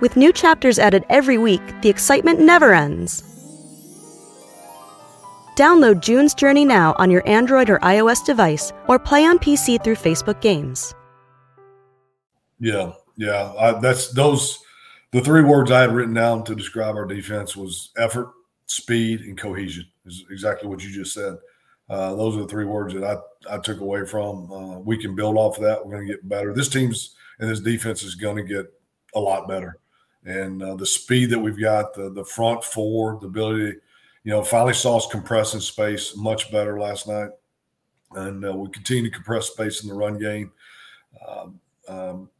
With 0.00 0.16
new 0.16 0.32
chapters 0.32 0.78
added 0.78 1.04
every 1.08 1.38
week, 1.38 1.62
the 1.80 1.88
excitement 1.88 2.38
never 2.38 2.74
ends. 2.74 3.35
Download 5.56 6.00
June's 6.00 6.34
Journey 6.34 6.66
now 6.66 6.94
on 6.98 7.10
your 7.10 7.26
Android 7.26 7.70
or 7.70 7.78
iOS 7.78 8.22
device 8.22 8.74
or 8.88 8.98
play 8.98 9.24
on 9.24 9.38
PC 9.38 9.82
through 9.82 9.96
Facebook 9.96 10.42
Games. 10.42 10.94
Yeah, 12.60 12.92
yeah. 13.16 13.54
I, 13.58 13.80
that's 13.80 14.12
those 14.12 14.58
the 15.12 15.22
three 15.22 15.42
words 15.42 15.70
I 15.70 15.80
had 15.80 15.94
written 15.94 16.12
down 16.12 16.44
to 16.44 16.54
describe 16.54 16.94
our 16.94 17.06
defense 17.06 17.56
was 17.56 17.90
effort, 17.96 18.32
speed, 18.66 19.22
and 19.22 19.38
cohesion. 19.38 19.86
Is 20.04 20.24
exactly 20.30 20.68
what 20.68 20.84
you 20.84 20.90
just 20.90 21.14
said. 21.14 21.38
Uh, 21.88 22.14
those 22.14 22.36
are 22.36 22.40
the 22.40 22.48
three 22.48 22.66
words 22.66 22.92
that 22.92 23.04
I, 23.04 23.54
I 23.54 23.58
took 23.58 23.80
away 23.80 24.04
from. 24.04 24.52
Uh, 24.52 24.78
we 24.80 24.98
can 24.98 25.14
build 25.14 25.36
off 25.36 25.56
of 25.56 25.64
that. 25.64 25.84
We're 25.84 25.94
going 25.94 26.06
to 26.06 26.12
get 26.12 26.28
better. 26.28 26.52
This 26.52 26.68
team's 26.68 27.16
and 27.38 27.48
this 27.48 27.60
defense 27.60 28.02
is 28.02 28.14
going 28.14 28.36
to 28.36 28.42
get 28.42 28.66
a 29.14 29.20
lot 29.20 29.48
better. 29.48 29.78
And 30.26 30.62
uh, 30.62 30.74
the 30.74 30.84
speed 30.84 31.30
that 31.30 31.38
we've 31.38 31.58
got, 31.58 31.94
the 31.94 32.10
the 32.10 32.26
front 32.26 32.62
four, 32.62 33.18
the 33.22 33.28
ability 33.28 33.78
you 34.26 34.32
know, 34.32 34.42
finally 34.42 34.74
saw 34.74 34.96
us 34.96 35.06
compressing 35.06 35.60
space 35.60 36.16
much 36.16 36.50
better 36.50 36.80
last 36.80 37.06
night, 37.06 37.30
and 38.16 38.44
uh, 38.44 38.52
we 38.52 38.68
continue 38.70 39.04
to 39.04 39.14
compress 39.14 39.46
space 39.46 39.84
in 39.84 39.88
the 39.88 39.94
run 39.94 40.18
game. 40.18 40.50
Um, 41.28 41.60
um, 41.86 42.30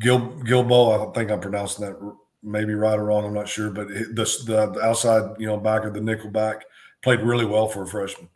Gil 0.00 0.18
Guilbeau, 0.18 1.08
I 1.08 1.12
think 1.12 1.30
I'm 1.30 1.38
pronouncing 1.38 1.86
that 1.86 2.16
maybe 2.42 2.74
right 2.74 2.98
or 2.98 3.04
wrong. 3.04 3.24
I'm 3.24 3.34
not 3.34 3.48
sure, 3.48 3.70
but 3.70 3.86
the, 3.86 4.72
the 4.74 4.80
outside, 4.82 5.36
you 5.38 5.46
know, 5.46 5.56
back 5.56 5.84
of 5.84 5.94
the 5.94 6.00
nickel 6.00 6.28
back 6.28 6.64
played 7.02 7.20
really 7.20 7.46
well 7.46 7.68
for 7.68 7.84
a 7.84 7.86
freshman. 7.86 8.28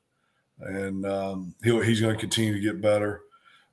and 0.61 1.05
um, 1.07 1.55
he's 1.65 2.01
going 2.01 2.15
to 2.15 2.21
continue 2.21 2.55
to 2.55 2.61
get 2.61 2.81
better. 2.81 3.23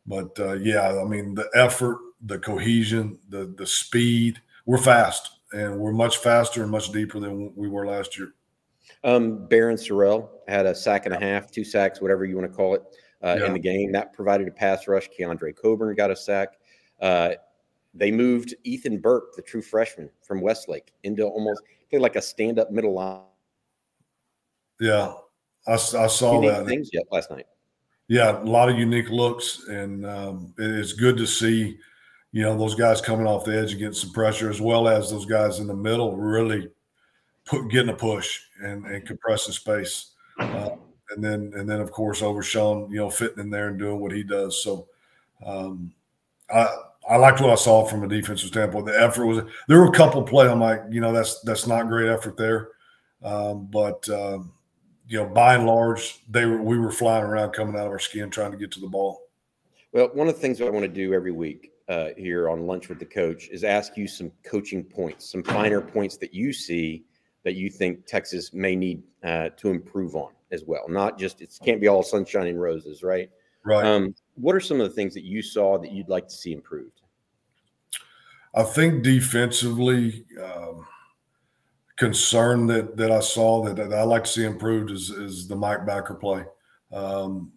But 0.07 0.39
uh, 0.39 0.53
yeah, 0.53 0.99
I 0.99 1.03
mean, 1.05 1.35
the 1.35 1.47
effort, 1.53 1.99
the 2.25 2.39
cohesion, 2.39 3.19
the 3.29 3.53
the 3.57 3.67
speed. 3.67 4.41
We're 4.65 4.79
fast, 4.79 5.29
and 5.51 5.77
we're 5.77 5.91
much 5.91 6.17
faster 6.17 6.63
and 6.63 6.71
much 6.71 6.91
deeper 6.91 7.19
than 7.19 7.53
we 7.55 7.67
were 7.67 7.85
last 7.85 8.17
year. 8.17 8.33
Um, 9.03 9.47
Barryn 9.49 9.75
Sorrell 9.75 10.29
had 10.47 10.65
a 10.65 10.73
sack 10.73 11.05
and 11.05 11.13
a 11.13 11.19
half, 11.19 11.51
two 11.51 11.63
sacks, 11.63 12.01
whatever 12.01 12.25
you 12.25 12.37
want 12.37 12.49
to 12.49 12.55
call 12.55 12.75
it, 12.75 12.83
uh, 13.21 13.35
yeah. 13.39 13.47
in 13.47 13.53
the 13.53 13.59
game. 13.59 13.91
That 13.91 14.13
provided 14.13 14.47
a 14.47 14.51
pass 14.51 14.87
rush. 14.87 15.09
Keondre 15.17 15.55
Coburn 15.55 15.95
got 15.95 16.09
a 16.11 16.15
sack. 16.15 16.53
Uh, 17.01 17.31
they 17.93 18.11
moved 18.11 18.55
Ethan 18.63 18.99
Burke, 18.99 19.35
the 19.35 19.41
true 19.41 19.61
freshman 19.61 20.09
from 20.21 20.41
Westlake, 20.41 20.93
into 21.03 21.23
almost 21.23 21.61
like 21.91 22.15
a 22.15 22.21
stand-up 22.21 22.71
middle 22.71 22.93
line. 22.93 23.21
Yeah, 24.79 25.13
I, 25.67 25.73
I 25.73 25.77
saw 25.77 26.41
Unique 26.41 26.51
that. 26.51 26.65
Things 26.65 26.89
yet 26.91 27.03
last 27.11 27.29
night. 27.29 27.45
Yeah, 28.07 28.41
a 28.41 28.43
lot 28.43 28.69
of 28.69 28.77
unique 28.77 29.09
looks, 29.09 29.67
and 29.67 30.05
um, 30.05 30.53
it's 30.57 30.93
good 30.93 31.17
to 31.17 31.25
see, 31.27 31.77
you 32.31 32.41
know, 32.41 32.57
those 32.57 32.75
guys 32.75 32.99
coming 32.99 33.27
off 33.27 33.45
the 33.45 33.57
edge 33.57 33.71
and 33.71 33.79
getting 33.79 33.93
some 33.93 34.11
pressure, 34.11 34.49
as 34.49 34.59
well 34.59 34.87
as 34.87 35.09
those 35.09 35.25
guys 35.25 35.59
in 35.59 35.67
the 35.67 35.75
middle 35.75 36.17
really 36.17 36.69
put 37.45 37.69
getting 37.69 37.89
a 37.89 37.95
push 37.95 38.39
and, 38.61 38.85
and 38.85 39.05
compressing 39.05 39.53
space. 39.53 40.11
Uh, 40.39 40.71
and 41.11 41.23
then 41.23 41.51
and 41.55 41.69
then 41.69 41.79
of 41.79 41.91
course 41.91 42.21
Overshown, 42.21 42.89
you 42.89 42.97
know, 42.97 43.09
fitting 43.09 43.39
in 43.39 43.49
there 43.49 43.67
and 43.67 43.79
doing 43.79 43.99
what 43.99 44.11
he 44.11 44.23
does. 44.23 44.63
So 44.63 44.87
um, 45.45 45.93
I 46.49 46.67
I 47.09 47.17
liked 47.17 47.41
what 47.41 47.49
I 47.49 47.55
saw 47.55 47.85
from 47.85 48.03
a 48.03 48.07
defensive 48.07 48.49
standpoint. 48.49 48.85
The 48.85 48.99
effort 48.99 49.25
was 49.25 49.43
there 49.67 49.79
were 49.79 49.87
a 49.87 49.91
couple 49.91 50.23
play. 50.23 50.47
I'm 50.47 50.59
like, 50.59 50.81
you 50.89 51.01
know, 51.01 51.11
that's 51.11 51.41
that's 51.41 51.67
not 51.67 51.87
great 51.87 52.09
effort 52.09 52.37
there, 52.37 52.69
um, 53.23 53.67
but 53.69 54.07
um, 54.09 54.53
you 55.07 55.19
know, 55.19 55.27
by 55.27 55.55
and 55.55 55.65
large, 55.65 56.21
they 56.29 56.45
were 56.45 56.61
we 56.61 56.77
were 56.77 56.91
flying 56.91 57.25
around, 57.25 57.51
coming 57.51 57.75
out 57.75 57.85
of 57.85 57.91
our 57.91 57.99
skin, 57.99 58.29
trying 58.29 58.51
to 58.51 58.57
get 58.57 58.71
to 58.71 58.79
the 58.79 58.87
ball. 58.87 59.21
Well, 59.91 60.09
one 60.13 60.27
of 60.27 60.35
the 60.35 60.41
things 60.41 60.61
I 60.61 60.69
want 60.69 60.83
to 60.83 60.87
do 60.87 61.13
every 61.13 61.31
week 61.31 61.71
uh, 61.89 62.09
here 62.17 62.49
on 62.49 62.65
lunch 62.65 62.89
with 62.89 62.99
the 62.99 63.05
coach 63.05 63.49
is 63.49 63.63
ask 63.63 63.97
you 63.97 64.07
some 64.07 64.31
coaching 64.43 64.83
points, 64.83 65.29
some 65.29 65.43
finer 65.43 65.81
points 65.81 66.17
that 66.17 66.33
you 66.33 66.53
see 66.53 67.03
that 67.43 67.55
you 67.55 67.69
think 67.69 68.05
Texas 68.05 68.53
may 68.53 68.75
need 68.75 69.03
uh, 69.23 69.49
to 69.57 69.69
improve 69.69 70.15
on 70.15 70.31
as 70.51 70.63
well. 70.65 70.87
Not 70.87 71.17
just 71.17 71.41
it 71.41 71.57
can't 71.63 71.81
be 71.81 71.87
all 71.87 72.03
sunshine 72.03 72.47
and 72.47 72.61
roses, 72.61 73.03
right? 73.03 73.29
Right. 73.65 73.85
Um, 73.85 74.15
what 74.35 74.55
are 74.55 74.59
some 74.59 74.81
of 74.81 74.87
the 74.89 74.95
things 74.95 75.13
that 75.13 75.23
you 75.23 75.41
saw 75.41 75.77
that 75.77 75.91
you'd 75.91 76.09
like 76.09 76.27
to 76.27 76.33
see 76.33 76.53
improved? 76.53 77.01
I 78.55 78.63
think 78.63 79.03
defensively, 79.03 80.25
um, 80.41 80.85
concern 81.95 82.67
that 82.67 82.97
that 82.97 83.11
I 83.11 83.19
saw 83.19 83.63
that, 83.63 83.75
that 83.77 83.93
I 83.93 84.03
like 84.03 84.25
to 84.25 84.29
see 84.29 84.45
improved 84.45 84.91
is 84.91 85.09
is 85.09 85.47
the 85.47 85.55
Mike 85.55 85.85
Backer 85.85 86.15
play. 86.15 86.45
Um, 86.91 87.51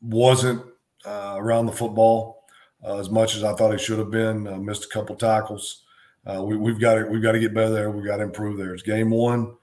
wasn't 0.00 0.64
uh, 1.04 1.36
around 1.38 1.66
the 1.66 1.72
football 1.72 2.44
uh, 2.84 2.98
as 2.98 3.10
much 3.10 3.36
as 3.36 3.44
I 3.44 3.54
thought 3.54 3.72
he 3.72 3.78
should 3.78 3.98
have 3.98 4.10
been. 4.10 4.46
Uh, 4.46 4.56
missed 4.56 4.84
a 4.84 4.88
couple 4.88 5.16
tackles. 5.16 5.84
Uh, 6.26 6.42
we, 6.42 6.70
have 6.70 6.80
got 6.80 6.94
to 6.94 7.04
we've 7.04 7.22
got 7.22 7.32
to 7.32 7.40
get 7.40 7.54
better 7.54 7.70
there. 7.70 7.90
We've 7.90 8.06
got 8.06 8.18
to 8.18 8.22
improve 8.22 8.56
there. 8.56 8.74
It's 8.74 8.82
game 8.82 9.10
one. 9.10 9.56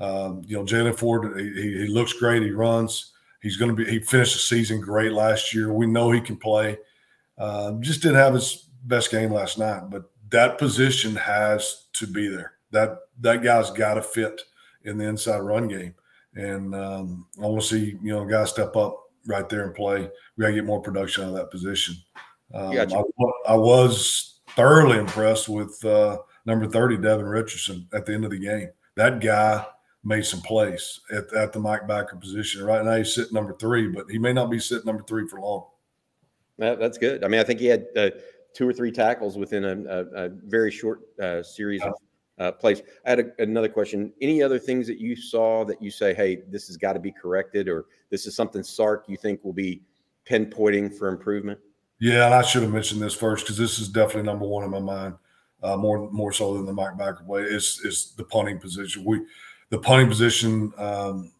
Um, 0.00 0.42
you 0.44 0.56
know, 0.56 0.64
Jaylan 0.64 0.98
Ford, 0.98 1.38
he, 1.38 1.52
he, 1.52 1.86
looks 1.86 2.12
great. 2.12 2.42
He 2.42 2.50
runs. 2.50 3.12
He's 3.40 3.56
going 3.56 3.74
to 3.74 3.84
be. 3.84 3.90
He 3.90 4.00
finished 4.00 4.34
the 4.34 4.40
season 4.40 4.80
great 4.80 5.12
last 5.12 5.54
year. 5.54 5.72
We 5.72 5.86
know 5.86 6.10
he 6.10 6.20
can 6.20 6.36
play. 6.36 6.78
Uh, 7.38 7.72
just 7.80 8.02
didn't 8.02 8.18
have 8.18 8.34
his 8.34 8.68
best 8.84 9.10
game 9.10 9.32
last 9.32 9.58
night, 9.58 9.90
but 9.90 10.10
that 10.30 10.58
position 10.58 11.14
has 11.16 11.86
to 11.94 12.06
be 12.06 12.28
there. 12.28 12.54
That 12.72 12.98
that 13.20 13.42
guy's 13.42 13.70
got 13.70 13.94
to 13.94 14.02
fit 14.02 14.42
in 14.84 14.98
the 14.98 15.06
inside 15.06 15.38
run 15.38 15.68
game, 15.68 15.94
and 16.34 16.74
um, 16.74 17.26
I 17.38 17.46
want 17.46 17.62
to 17.62 17.68
see 17.68 17.98
you 18.02 18.12
know 18.12 18.24
guys 18.24 18.50
step 18.50 18.76
up 18.76 18.98
right 19.26 19.48
there 19.48 19.64
and 19.64 19.74
play. 19.74 20.10
We 20.36 20.42
got 20.42 20.48
to 20.48 20.54
get 20.54 20.64
more 20.64 20.82
production 20.82 21.24
out 21.24 21.30
of 21.30 21.36
that 21.36 21.50
position. 21.50 21.96
Um, 22.52 22.76
I, 22.76 23.52
I 23.52 23.56
was 23.56 24.31
thoroughly 24.56 24.98
impressed 24.98 25.48
with 25.48 25.84
uh, 25.84 26.18
number 26.46 26.66
30, 26.66 26.98
Devin 26.98 27.26
Richardson, 27.26 27.88
at 27.92 28.06
the 28.06 28.14
end 28.14 28.24
of 28.24 28.30
the 28.30 28.38
game. 28.38 28.68
That 28.96 29.20
guy 29.20 29.64
made 30.04 30.24
some 30.24 30.40
plays 30.40 31.00
at, 31.10 31.32
at 31.32 31.52
the 31.52 31.60
Mike 31.60 31.86
Backer 31.86 32.16
position. 32.16 32.64
Right 32.64 32.84
now, 32.84 32.96
he's 32.96 33.14
sitting 33.14 33.34
number 33.34 33.54
three, 33.54 33.88
but 33.88 34.10
he 34.10 34.18
may 34.18 34.32
not 34.32 34.50
be 34.50 34.58
sitting 34.58 34.86
number 34.86 35.04
three 35.04 35.26
for 35.26 35.40
long. 35.40 35.66
That, 36.58 36.78
that's 36.78 36.98
good. 36.98 37.24
I 37.24 37.28
mean, 37.28 37.40
I 37.40 37.44
think 37.44 37.60
he 37.60 37.66
had 37.66 37.86
uh, 37.96 38.10
two 38.54 38.68
or 38.68 38.72
three 38.72 38.92
tackles 38.92 39.38
within 39.38 39.64
a, 39.64 39.76
a, 39.88 40.26
a 40.26 40.28
very 40.28 40.70
short 40.70 41.00
uh, 41.20 41.42
series 41.42 41.80
yeah. 41.80 41.88
of 41.88 41.94
uh, 42.38 42.52
plays. 42.52 42.82
I 43.06 43.10
had 43.10 43.20
a, 43.20 43.42
another 43.42 43.68
question. 43.68 44.12
Any 44.20 44.42
other 44.42 44.58
things 44.58 44.86
that 44.88 44.98
you 44.98 45.16
saw 45.16 45.64
that 45.64 45.80
you 45.80 45.90
say, 45.90 46.14
hey, 46.14 46.42
this 46.48 46.66
has 46.66 46.76
got 46.76 46.94
to 46.94 47.00
be 47.00 47.12
corrected, 47.12 47.68
or 47.68 47.86
this 48.10 48.26
is 48.26 48.34
something 48.34 48.62
Sark 48.62 49.04
you 49.08 49.16
think 49.16 49.42
will 49.44 49.52
be 49.52 49.82
pinpointing 50.28 50.96
for 50.96 51.08
improvement? 51.08 51.58
Yeah, 52.02 52.26
and 52.26 52.34
I 52.34 52.42
should 52.42 52.62
have 52.62 52.72
mentioned 52.72 53.00
this 53.00 53.14
first 53.14 53.44
because 53.44 53.56
this 53.56 53.78
is 53.78 53.88
definitely 53.88 54.24
number 54.24 54.44
one 54.44 54.64
in 54.64 54.70
my 54.72 54.80
mind, 54.80 55.14
uh, 55.62 55.76
more 55.76 56.10
more 56.10 56.32
so 56.32 56.52
than 56.54 56.66
the 56.66 56.72
Mike 56.72 56.98
play. 57.24 57.42
Is 57.42 57.80
is 57.84 58.12
the 58.16 58.24
punting 58.24 58.58
position? 58.58 59.04
We 59.04 59.20
the 59.70 59.78
punting 59.78 60.08
position. 60.08 60.72
Um, 60.78 61.30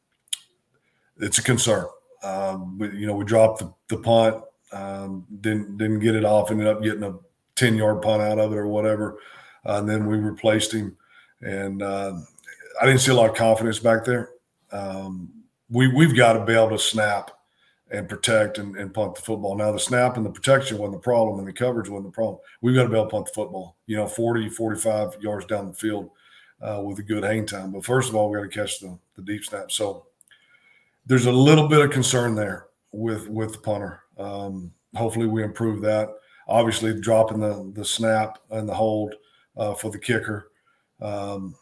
it's 1.16 1.38
a 1.38 1.42
concern. 1.42 1.86
Um, 2.22 2.78
you 2.94 3.08
know, 3.08 3.14
we 3.16 3.24
dropped 3.24 3.58
the, 3.58 3.74
the 3.88 3.96
punt, 3.96 4.36
um, 4.70 5.26
didn't 5.40 5.78
didn't 5.78 5.98
get 5.98 6.14
it 6.14 6.24
off, 6.24 6.52
ended 6.52 6.68
up 6.68 6.80
getting 6.80 7.02
a 7.02 7.16
ten 7.56 7.74
yard 7.74 8.00
punt 8.00 8.22
out 8.22 8.38
of 8.38 8.52
it 8.52 8.56
or 8.56 8.68
whatever, 8.68 9.18
uh, 9.66 9.78
and 9.78 9.88
then 9.88 10.06
we 10.06 10.16
replaced 10.18 10.72
him. 10.72 10.96
And 11.40 11.82
uh, 11.82 12.12
I 12.80 12.86
didn't 12.86 13.00
see 13.00 13.10
a 13.10 13.16
lot 13.16 13.28
of 13.28 13.34
confidence 13.34 13.80
back 13.80 14.04
there. 14.04 14.30
Um, 14.70 15.28
we 15.70 15.88
we've 15.88 16.16
got 16.16 16.34
to 16.34 16.44
be 16.44 16.52
able 16.52 16.70
to 16.70 16.78
snap 16.78 17.32
and 17.92 18.08
protect 18.08 18.58
and, 18.58 18.74
and 18.76 18.92
punt 18.92 19.14
the 19.14 19.20
football. 19.20 19.54
Now, 19.54 19.70
the 19.70 19.78
snap 19.78 20.16
and 20.16 20.24
the 20.24 20.30
protection 20.30 20.78
wasn't 20.78 20.94
the 20.94 21.04
problem, 21.04 21.38
and 21.38 21.46
the 21.46 21.52
coverage 21.52 21.88
wasn't 21.88 22.08
the 22.08 22.14
problem. 22.14 22.38
We've 22.62 22.74
got 22.74 22.84
to 22.84 22.88
be 22.88 22.96
able 22.96 23.06
to 23.06 23.10
punt 23.10 23.26
the 23.26 23.32
football, 23.32 23.76
you 23.86 23.96
know, 23.96 24.06
40, 24.06 24.48
45 24.48 25.18
yards 25.20 25.44
down 25.44 25.68
the 25.68 25.74
field 25.74 26.10
uh, 26.62 26.80
with 26.82 26.98
a 26.98 27.02
good 27.02 27.22
hang 27.22 27.44
time. 27.44 27.72
But 27.72 27.84
first 27.84 28.08
of 28.08 28.14
all, 28.14 28.30
we 28.30 28.38
got 28.38 28.44
to 28.44 28.48
catch 28.48 28.80
the, 28.80 28.98
the 29.16 29.22
deep 29.22 29.44
snap. 29.44 29.70
So 29.70 30.06
there's 31.06 31.26
a 31.26 31.32
little 31.32 31.68
bit 31.68 31.80
of 31.80 31.90
concern 31.90 32.34
there 32.34 32.66
with 32.92 33.28
with 33.28 33.52
the 33.52 33.58
punter. 33.58 34.00
Um, 34.18 34.72
hopefully, 34.94 35.26
we 35.26 35.42
improve 35.42 35.82
that. 35.82 36.08
Obviously, 36.48 36.98
dropping 36.98 37.40
the 37.40 37.72
the 37.74 37.84
snap 37.84 38.38
and 38.50 38.68
the 38.68 38.74
hold 38.74 39.14
uh, 39.56 39.74
for 39.74 39.90
the 39.90 39.98
kicker. 39.98 40.50
Um, 41.00 41.56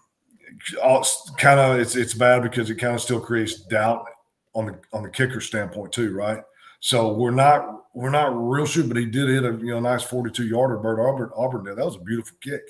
kind 1.39 1.61
of 1.61 1.81
it's 1.81 1.97
it's 1.97 2.15
bad 2.15 2.43
because 2.43 2.71
it 2.71 2.77
kind 2.77 2.95
of 2.95 3.01
still 3.01 3.21
creates 3.21 3.63
doubt 3.63 4.07
on 4.55 4.67
the 4.67 4.79
on 4.93 5.03
the 5.03 5.11
kicker 5.11 5.41
standpoint 5.41 5.93
too, 5.93 6.15
right? 6.15 6.43
So 6.81 7.13
we're 7.13 7.31
not 7.31 7.85
we're 7.95 8.11
not 8.11 8.33
real 8.35 8.67
sure, 8.67 8.85
but 8.85 8.97
he 8.97 9.07
did 9.07 9.29
hit 9.29 9.45
a 9.45 9.53
you 9.59 9.73
know 9.73 9.81
nice 9.81 10.03
42 10.03 10.45
yarder. 10.45 10.79
Bert 10.79 10.99
Auburn 10.99 11.31
Auburn 11.37 11.65
did. 11.65 11.77
That 11.77 11.85
was 11.85 11.97
a 11.97 12.01
beautiful 12.01 12.37
kick. 12.43 12.63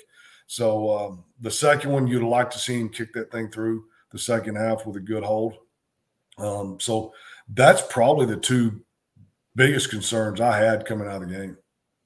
So 0.47 0.97
um, 0.97 1.23
the 1.39 1.51
second 1.51 1.91
one 1.91 2.07
you'd 2.07 2.23
like 2.23 2.49
to 2.51 2.59
see 2.59 2.79
him 2.79 2.89
kick 2.89 3.13
that 3.13 3.31
thing 3.31 3.49
through 3.49 3.85
the 4.11 4.19
second 4.19 4.55
half 4.55 4.85
with 4.85 4.97
a 4.97 4.99
good 4.99 5.23
hold. 5.23 5.55
Um, 6.37 6.77
so 6.79 7.13
that's 7.53 7.81
probably 7.89 8.25
the 8.25 8.37
two 8.37 8.81
biggest 9.55 9.89
concerns 9.89 10.41
I 10.41 10.57
had 10.57 10.85
coming 10.85 11.07
out 11.07 11.21
of 11.21 11.29
the 11.29 11.35
game. 11.35 11.57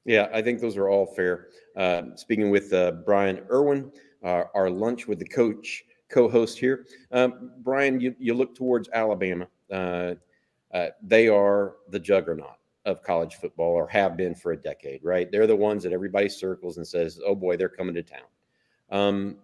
Yeah, 0.05 0.27
I 0.31 0.41
think 0.41 0.61
those 0.61 0.77
are 0.77 0.89
all 0.89 1.07
fair. 1.15 1.47
Uh, 1.75 2.03
speaking 2.15 2.51
with 2.51 2.71
uh, 2.73 2.91
Brian 3.05 3.43
Irwin, 3.51 3.91
uh, 4.23 4.43
our 4.53 4.69
lunch 4.69 5.07
with 5.07 5.19
the 5.19 5.25
coach 5.25 5.83
co-host 6.09 6.59
here, 6.59 6.85
um, 7.11 7.51
Brian, 7.63 7.99
you, 7.99 8.15
you 8.19 8.35
look 8.35 8.55
towards 8.55 8.89
Alabama. 8.93 9.47
Uh, 9.71 10.15
uh, 10.73 10.87
they 11.01 11.27
are 11.27 11.75
the 11.89 11.99
juggernaut 11.99 12.57
of 12.85 13.01
college 13.01 13.35
football 13.35 13.71
or 13.71 13.87
have 13.87 14.15
been 14.15 14.35
for 14.35 14.51
a 14.51 14.57
decade, 14.57 15.03
right? 15.03 15.31
They're 15.31 15.47
the 15.47 15.55
ones 15.55 15.83
that 15.83 15.93
everybody 15.93 16.29
circles 16.29 16.77
and 16.77 16.87
says, 16.87 17.19
oh 17.25 17.35
boy, 17.35 17.57
they're 17.57 17.69
coming 17.69 17.95
to 17.95 18.03
town. 18.03 18.27
Um, 18.91 19.37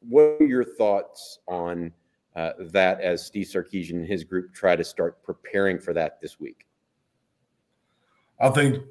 what 0.00 0.40
are 0.40 0.46
your 0.46 0.64
thoughts 0.64 1.40
on 1.46 1.92
uh, 2.34 2.52
that 2.72 3.00
as 3.00 3.24
Steve 3.24 3.46
Sarkisian 3.46 3.92
and 3.92 4.06
his 4.06 4.24
group 4.24 4.54
try 4.54 4.76
to 4.76 4.84
start 4.84 5.22
preparing 5.22 5.78
for 5.78 5.92
that 5.92 6.20
this 6.20 6.40
week? 6.40 6.66
I 8.40 8.50
think 8.50 8.82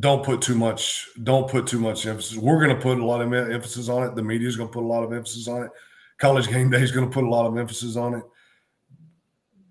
don't 0.00 0.24
put 0.24 0.42
too 0.42 0.56
much 0.56 1.08
don't 1.22 1.48
put 1.48 1.66
too 1.66 1.78
much 1.78 2.06
emphasis. 2.06 2.36
We're 2.36 2.62
going 2.62 2.74
to 2.74 2.82
put 2.82 2.98
a 2.98 3.04
lot 3.04 3.20
of 3.20 3.32
emphasis 3.32 3.88
on 3.88 4.02
it. 4.02 4.14
The 4.14 4.22
media 4.22 4.48
is 4.48 4.56
going 4.56 4.68
to 4.68 4.72
put 4.72 4.82
a 4.82 4.86
lot 4.86 5.04
of 5.04 5.12
emphasis 5.12 5.48
on 5.48 5.62
it. 5.62 5.70
College 6.18 6.48
game 6.48 6.70
day 6.70 6.82
is 6.82 6.92
going 6.92 7.08
to 7.08 7.12
put 7.12 7.24
a 7.24 7.28
lot 7.28 7.46
of 7.46 7.56
emphasis 7.56 7.96
on 7.96 8.14
it. 8.14 8.24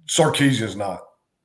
Sarkisian's 0.08 0.76
not. 0.76 1.02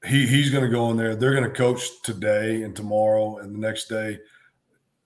He 0.06 0.26
he's 0.26 0.50
going 0.50 0.64
to 0.64 0.70
go 0.70 0.90
in 0.90 0.96
there. 0.96 1.14
They're 1.14 1.34
going 1.34 1.44
to 1.44 1.50
coach 1.50 2.02
today 2.02 2.62
and 2.62 2.74
tomorrow 2.74 3.38
and 3.38 3.54
the 3.54 3.58
next 3.58 3.88
day 3.88 4.18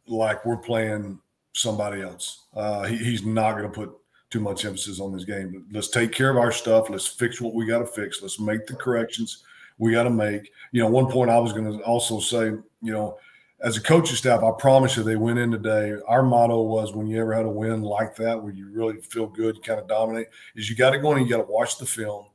like 0.06 0.44
we're 0.44 0.56
playing 0.56 1.18
somebody 1.52 2.02
else. 2.02 2.46
Uh, 2.54 2.84
he, 2.84 2.96
he's 2.96 3.24
not 3.24 3.52
going 3.52 3.64
to 3.64 3.68
put 3.68 3.92
too 4.30 4.40
much 4.40 4.64
emphasis 4.64 5.00
on 5.00 5.12
this 5.12 5.24
game. 5.24 5.66
Let's 5.72 5.88
take 5.88 6.12
care 6.12 6.30
of 6.30 6.36
our 6.36 6.52
stuff. 6.52 6.90
Let's 6.90 7.06
fix 7.06 7.40
what 7.40 7.54
we 7.54 7.66
got 7.66 7.78
to 7.78 7.86
fix. 7.86 8.20
Let's 8.20 8.40
make 8.40 8.66
the 8.66 8.74
corrections 8.74 9.44
we 9.78 9.92
got 9.92 10.04
to 10.04 10.10
make. 10.10 10.50
You 10.72 10.82
know, 10.82 10.88
one 10.88 11.10
point 11.10 11.30
I 11.30 11.38
was 11.38 11.52
going 11.52 11.78
to 11.78 11.84
also 11.84 12.20
say, 12.20 12.46
you 12.46 12.92
know, 12.92 13.18
as 13.60 13.76
a 13.76 13.80
coaching 13.80 14.16
staff, 14.16 14.42
I 14.42 14.50
promise 14.58 14.96
you 14.96 15.02
they 15.02 15.16
went 15.16 15.38
in 15.38 15.50
today. 15.50 15.94
Our 16.06 16.22
motto 16.22 16.62
was 16.62 16.92
when 16.92 17.06
you 17.06 17.20
ever 17.20 17.32
had 17.32 17.46
a 17.46 17.50
win 17.50 17.82
like 17.82 18.14
that, 18.16 18.40
where 18.40 18.52
you 18.52 18.68
really 18.70 19.00
feel 19.00 19.26
good, 19.26 19.56
you 19.56 19.62
kind 19.62 19.80
of 19.80 19.88
dominate, 19.88 20.26
is 20.54 20.68
you 20.68 20.76
got 20.76 20.90
to 20.90 20.98
go 20.98 21.12
in 21.12 21.18
and 21.18 21.26
you 21.26 21.34
got 21.34 21.42
to 21.42 21.50
watch 21.50 21.78
the 21.78 21.86
film 21.86 22.26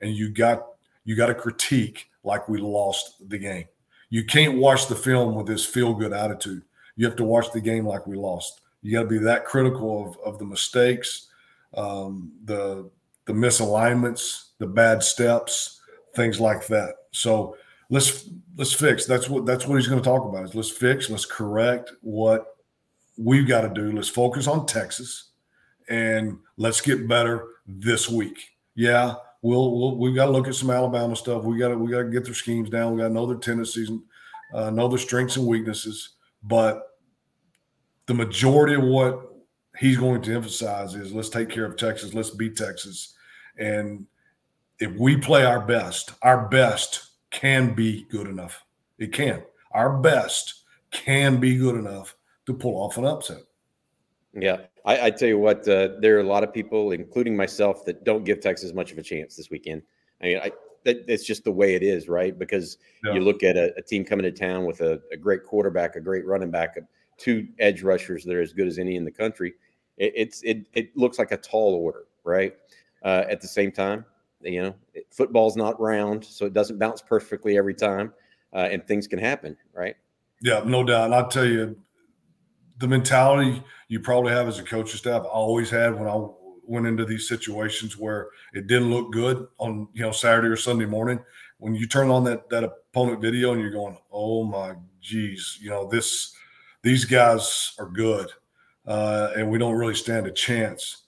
and 0.00 0.12
you 0.14 0.30
got 0.30 0.66
you 1.04 1.16
got 1.16 1.26
to 1.26 1.34
critique 1.34 2.10
like 2.24 2.48
we 2.48 2.58
lost 2.58 3.28
the 3.28 3.38
game. 3.38 3.66
You 4.10 4.24
can't 4.24 4.58
watch 4.58 4.86
the 4.88 4.96
film 4.96 5.34
with 5.34 5.46
this 5.46 5.64
feel 5.64 5.94
good 5.94 6.12
attitude. 6.12 6.62
You 6.96 7.06
have 7.06 7.16
to 7.16 7.24
watch 7.24 7.52
the 7.52 7.60
game 7.60 7.86
like 7.86 8.06
we 8.06 8.16
lost. 8.16 8.60
You 8.82 8.92
got 8.92 9.02
to 9.02 9.08
be 9.08 9.18
that 9.18 9.44
critical 9.44 10.08
of, 10.08 10.18
of 10.24 10.38
the 10.38 10.44
mistakes, 10.44 11.28
um, 11.74 12.32
the 12.44 12.90
the 13.26 13.32
misalignments, 13.32 14.50
the 14.58 14.66
bad 14.66 15.02
steps, 15.02 15.80
things 16.14 16.40
like 16.40 16.66
that. 16.68 16.94
So 17.10 17.56
let's 17.90 18.28
let's 18.56 18.72
fix. 18.72 19.06
That's 19.06 19.28
what 19.28 19.46
that's 19.46 19.66
what 19.66 19.76
he's 19.76 19.88
going 19.88 20.02
to 20.02 20.08
talk 20.08 20.24
about. 20.24 20.44
Is 20.44 20.54
let's 20.54 20.70
fix, 20.70 21.10
let's 21.10 21.26
correct 21.26 21.92
what 22.00 22.56
we've 23.18 23.48
got 23.48 23.62
to 23.62 23.68
do. 23.68 23.92
Let's 23.92 24.08
focus 24.08 24.46
on 24.46 24.66
Texas, 24.66 25.30
and 25.88 26.38
let's 26.56 26.80
get 26.80 27.08
better 27.08 27.46
this 27.66 28.08
week. 28.08 28.56
Yeah, 28.74 29.14
we'll, 29.46 29.78
we'll 29.78 29.96
we've 29.96 30.14
got 30.14 30.26
to 30.26 30.32
look 30.32 30.48
at 30.48 30.54
some 30.54 30.70
Alabama 30.70 31.14
stuff. 31.14 31.44
We 31.44 31.58
got 31.58 31.68
to 31.68 31.78
we 31.78 31.90
got 31.90 32.02
to 32.02 32.10
get 32.10 32.24
their 32.24 32.34
schemes 32.34 32.68
down. 32.68 32.92
We 32.92 33.00
got 33.00 33.08
to 33.08 33.14
know 33.14 33.26
their 33.26 33.38
tendencies 33.38 33.88
and 33.88 34.02
uh, 34.52 34.70
know 34.70 34.88
their 34.88 34.98
strengths 34.98 35.36
and 35.36 35.46
weaknesses. 35.46 36.10
But 36.42 36.82
the 38.06 38.14
majority 38.14 38.74
of 38.74 38.82
what 38.82 39.32
he's 39.78 39.96
going 39.96 40.22
to 40.22 40.34
emphasize 40.34 40.94
is 40.94 41.12
let's 41.12 41.28
take 41.28 41.48
care 41.48 41.64
of 41.64 41.76
Texas. 41.76 42.14
Let's 42.14 42.30
beat 42.30 42.56
Texas, 42.56 43.14
and 43.58 44.06
if 44.78 44.92
we 44.98 45.16
play 45.16 45.44
our 45.44 45.60
best, 45.64 46.12
our 46.22 46.48
best 46.48 47.10
can 47.30 47.74
be 47.74 48.04
good 48.04 48.26
enough. 48.26 48.62
It 48.98 49.12
can. 49.12 49.42
Our 49.72 49.98
best 49.98 50.64
can 50.90 51.38
be 51.38 51.56
good 51.56 51.76
enough 51.76 52.14
to 52.46 52.54
pull 52.54 52.76
off 52.76 52.98
an 52.98 53.04
upset. 53.04 53.42
Yeah, 54.38 54.58
I, 54.84 55.06
I 55.06 55.10
tell 55.10 55.28
you 55.28 55.38
what, 55.38 55.66
uh, 55.66 55.88
there 56.00 56.16
are 56.16 56.20
a 56.20 56.26
lot 56.26 56.44
of 56.44 56.52
people, 56.52 56.92
including 56.92 57.36
myself, 57.36 57.84
that 57.86 58.04
don't 58.04 58.24
give 58.24 58.40
Texas 58.40 58.74
much 58.74 58.92
of 58.92 58.98
a 58.98 59.02
chance 59.02 59.34
this 59.34 59.50
weekend. 59.50 59.82
I 60.20 60.24
mean, 60.24 60.38
I, 60.38 60.52
that, 60.84 61.04
it's 61.08 61.24
just 61.24 61.44
the 61.44 61.52
way 61.52 61.74
it 61.74 61.82
is, 61.82 62.08
right? 62.08 62.38
Because 62.38 62.78
yeah. 63.04 63.14
you 63.14 63.20
look 63.20 63.42
at 63.42 63.56
a, 63.56 63.74
a, 63.76 63.82
team 63.82 64.04
coming 64.04 64.24
to 64.24 64.30
town 64.30 64.64
with 64.64 64.80
a, 64.80 65.00
a, 65.12 65.16
great 65.16 65.42
quarterback, 65.44 65.96
a 65.96 66.00
great 66.00 66.24
running 66.26 66.50
back, 66.50 66.76
two 67.18 67.48
edge 67.58 67.82
rushers 67.82 68.24
that 68.24 68.34
are 68.34 68.40
as 68.40 68.52
good 68.52 68.68
as 68.68 68.78
any 68.78 68.96
in 68.96 69.04
the 69.04 69.10
country. 69.10 69.54
It, 69.96 70.12
it's 70.14 70.42
it 70.42 70.66
it 70.74 70.96
looks 70.96 71.18
like 71.18 71.32
a 71.32 71.36
tall 71.36 71.74
order, 71.74 72.04
right? 72.24 72.54
Uh, 73.02 73.24
at 73.28 73.40
the 73.40 73.48
same 73.48 73.72
time, 73.72 74.04
you 74.42 74.62
know, 74.62 74.74
it, 74.94 75.06
football's 75.10 75.56
not 75.56 75.80
round, 75.80 76.24
so 76.24 76.46
it 76.46 76.52
doesn't 76.52 76.78
bounce 76.78 77.02
perfectly 77.02 77.58
every 77.58 77.74
time, 77.74 78.12
uh, 78.52 78.68
and 78.70 78.86
things 78.86 79.06
can 79.06 79.18
happen, 79.18 79.56
right? 79.72 79.96
Yeah, 80.42 80.62
no 80.64 80.84
doubt. 80.84 81.06
And 81.06 81.14
I'll 81.14 81.28
tell 81.28 81.46
you, 81.46 81.76
the 82.78 82.88
mentality 82.88 83.62
you 83.88 84.00
probably 84.00 84.32
have 84.32 84.48
as 84.48 84.58
a 84.58 84.62
coaching 84.62 84.98
staff, 84.98 85.22
I 85.22 85.28
always 85.28 85.70
had 85.70 85.98
when 85.98 86.08
I 86.08 86.26
went 86.66 86.86
into 86.86 87.04
these 87.04 87.28
situations 87.28 87.96
where 87.96 88.28
it 88.52 88.66
didn't 88.66 88.90
look 88.90 89.12
good 89.12 89.46
on 89.58 89.88
you 89.92 90.02
know 90.02 90.12
Saturday 90.12 90.48
or 90.48 90.56
Sunday 90.56 90.84
morning. 90.84 91.20
When 91.58 91.74
you 91.74 91.86
turn 91.86 92.10
on 92.10 92.24
that 92.24 92.48
that 92.50 92.64
opponent 92.64 93.20
video 93.20 93.52
and 93.52 93.60
you're 93.60 93.70
going, 93.70 93.96
oh 94.12 94.44
my 94.44 94.74
geez, 95.00 95.58
you 95.60 95.70
know 95.70 95.88
this 95.88 96.34
these 96.82 97.04
guys 97.04 97.74
are 97.78 97.88
good, 97.88 98.30
uh, 98.86 99.32
and 99.36 99.50
we 99.50 99.58
don't 99.58 99.76
really 99.76 99.94
stand 99.94 100.26
a 100.26 100.32
chance. 100.32 101.04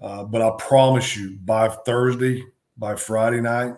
Uh, 0.00 0.24
but 0.24 0.42
I 0.42 0.50
promise 0.58 1.16
you, 1.16 1.38
by 1.44 1.68
Thursday, 1.68 2.44
by 2.76 2.96
Friday 2.96 3.40
night, 3.40 3.74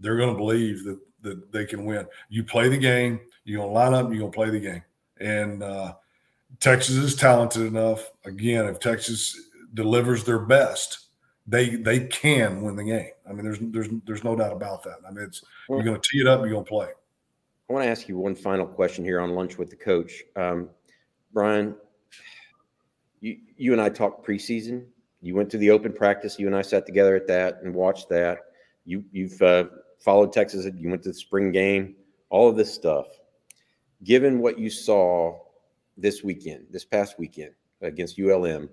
they're 0.00 0.18
going 0.18 0.32
to 0.32 0.36
believe 0.38 0.84
that 0.84 0.98
that 1.22 1.52
they 1.52 1.64
can 1.64 1.84
win. 1.84 2.06
You 2.28 2.44
play 2.44 2.68
the 2.68 2.78
game, 2.78 3.20
you're 3.44 3.64
to 3.64 3.68
line 3.68 3.94
up, 3.94 4.12
you're 4.12 4.26
to 4.26 4.34
play 4.34 4.50
the 4.50 4.60
game, 4.60 4.82
and 5.18 5.62
uh, 5.62 5.94
Texas 6.62 6.94
is 6.94 7.16
talented 7.16 7.62
enough. 7.62 8.12
Again, 8.24 8.66
if 8.66 8.78
Texas 8.78 9.50
delivers 9.74 10.22
their 10.22 10.38
best, 10.38 11.06
they 11.44 11.70
they 11.70 12.06
can 12.06 12.62
win 12.62 12.76
the 12.76 12.84
game. 12.84 13.10
I 13.28 13.32
mean, 13.32 13.42
there's 13.42 13.58
there's 13.60 13.88
there's 14.06 14.22
no 14.22 14.36
doubt 14.36 14.52
about 14.52 14.84
that. 14.84 14.98
I 15.06 15.10
mean, 15.10 15.24
it's 15.24 15.42
you're 15.68 15.82
going 15.82 16.00
to 16.00 16.08
tee 16.08 16.20
it 16.20 16.28
up, 16.28 16.40
you're 16.40 16.50
going 16.50 16.64
to 16.64 16.68
play. 16.68 16.86
I 17.68 17.72
want 17.72 17.84
to 17.84 17.90
ask 17.90 18.08
you 18.08 18.16
one 18.16 18.36
final 18.36 18.64
question 18.64 19.04
here 19.04 19.20
on 19.20 19.30
lunch 19.30 19.58
with 19.58 19.70
the 19.70 19.76
coach, 19.76 20.22
um, 20.36 20.70
Brian. 21.32 21.74
You 23.20 23.38
you 23.56 23.72
and 23.72 23.82
I 23.82 23.88
talked 23.88 24.24
preseason. 24.24 24.84
You 25.20 25.34
went 25.34 25.50
to 25.50 25.58
the 25.58 25.70
open 25.70 25.92
practice. 25.92 26.38
You 26.38 26.46
and 26.46 26.54
I 26.54 26.62
sat 26.62 26.86
together 26.86 27.16
at 27.16 27.26
that 27.26 27.60
and 27.64 27.74
watched 27.74 28.08
that. 28.10 28.38
You 28.84 29.04
you've 29.10 29.42
uh, 29.42 29.64
followed 29.98 30.32
Texas. 30.32 30.64
You 30.76 30.90
went 30.90 31.02
to 31.02 31.08
the 31.08 31.14
spring 31.14 31.50
game. 31.50 31.96
All 32.30 32.48
of 32.48 32.54
this 32.54 32.72
stuff. 32.72 33.08
Given 34.04 34.38
what 34.38 34.60
you 34.60 34.70
saw 34.70 35.38
this 35.96 36.22
weekend, 36.22 36.66
this 36.70 36.84
past 36.84 37.18
weekend 37.18 37.52
against 37.80 38.18
ULM, 38.18 38.68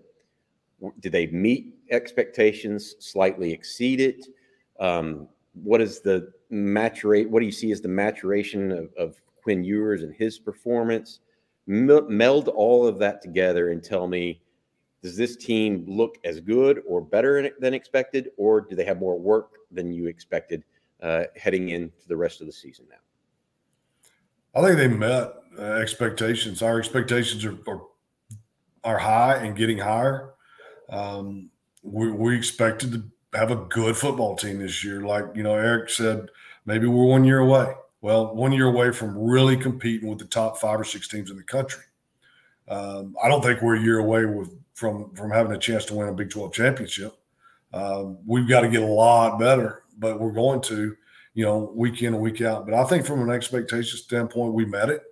did 0.99 1.12
they 1.12 1.27
meet 1.27 1.75
expectations, 1.91 2.95
slightly 2.99 3.51
exceed 3.51 3.99
it? 3.99 4.25
Um, 4.79 5.27
what 5.53 5.82
is 5.82 5.99
the 6.01 6.32
maturate? 6.51 7.29
What 7.29 7.41
do 7.41 7.45
you 7.45 7.51
see 7.51 7.71
as 7.71 7.82
the 7.82 7.89
maturation 7.89 8.71
of, 8.71 8.93
of 8.97 9.21
Quinn 9.43 9.63
Ewers 9.63 10.03
and 10.03 10.13
his 10.13 10.39
performance? 10.39 11.19
meld 11.69 12.47
all 12.47 12.88
of 12.88 12.97
that 12.97 13.21
together 13.21 13.69
and 13.69 13.84
tell 13.84 14.08
me 14.08 14.41
does 15.01 15.15
this 15.15 15.36
team 15.38 15.86
look 15.88 16.17
as 16.25 16.41
good 16.41 16.82
or 16.88 16.99
better 16.99 17.49
than 17.60 17.73
expected, 17.73 18.32
or 18.38 18.60
do 18.60 18.75
they 18.75 18.84
have 18.84 18.99
more 18.99 19.17
work 19.17 19.51
than 19.71 19.93
you 19.93 20.08
expected 20.08 20.63
uh, 21.01 21.23
heading 21.38 21.69
into 21.69 22.08
the 22.08 22.17
rest 22.17 22.41
of 22.41 22.47
the 22.47 22.53
season 22.53 22.86
now? 22.89 22.97
I 24.60 24.65
think 24.65 24.77
they 24.77 24.88
met 24.89 25.36
uh, 25.60 25.63
expectations. 25.63 26.62
Our 26.62 26.80
expectations 26.80 27.43
are, 27.45 27.58
are, 27.67 27.82
are 28.84 28.98
high 28.98 29.36
and 29.36 29.56
getting 29.56 29.78
higher. 29.78 30.32
Um, 30.89 31.50
we, 31.84 32.12
we 32.12 32.36
expected 32.36 32.91
to 32.93 33.38
have 33.38 33.52
a 33.52 33.56
good 33.56 33.98
football 33.98 34.36
team 34.36 34.60
this 34.60 34.84
year. 34.84 35.02
Like 35.02 35.26
you 35.36 35.43
know, 35.43 35.54
Eric 35.56 35.89
said, 35.89 36.30
maybe 36.65 36.88
we're 36.88 37.06
one 37.06 37.24
year 37.24 37.39
away. 37.39 37.74
Well, 38.02 38.34
one 38.34 38.54
year 38.54 38.67
away 38.67 38.91
from 38.91 39.17
really 39.17 39.58
competing 39.58 40.08
with 40.08 40.19
the 40.19 40.26
top 40.26 40.58
five 40.58 40.80
or 40.80 40.86
six 40.86 41.08
teams 41.08 41.30
in 41.30 41.36
the 41.36 41.43
country. 41.43 41.84
Um, 42.69 43.15
I 43.22 43.28
don't 43.28 43.43
think 43.43 43.62
we're 43.62 43.76
a 43.76 43.82
year 43.82 44.00
away 44.00 44.26
with 44.26 44.52
from 44.74 45.13
from 45.13 45.32
having 45.32 45.52
a 45.52 45.58
chance 45.58 45.86
to 45.86 45.95
win 45.95 46.08
a 46.08 46.13
Big 46.13 46.30
Twelve 46.30 46.54
championship. 46.54 47.13
Um, 47.74 48.17
we've 48.26 48.48
got 48.48 48.62
to 48.62 48.69
get 48.69 48.82
a 48.82 48.86
lot 48.86 49.39
better, 49.39 49.84
but 49.98 50.19
we're 50.19 50.32
going 50.32 50.62
to, 50.62 50.95
you 51.34 51.45
know, 51.45 51.72
week 51.76 52.02
in 52.02 52.13
and 52.13 52.24
week 52.24 52.41
out. 52.41 52.65
But 52.65 52.74
I 52.74 52.84
think 52.86 53.06
from 53.06 53.22
an 53.22 53.36
expectation 53.36 53.98
standpoint, 54.00 54.54
we 54.54 54.65
met 54.65 54.89
it. 54.89 55.04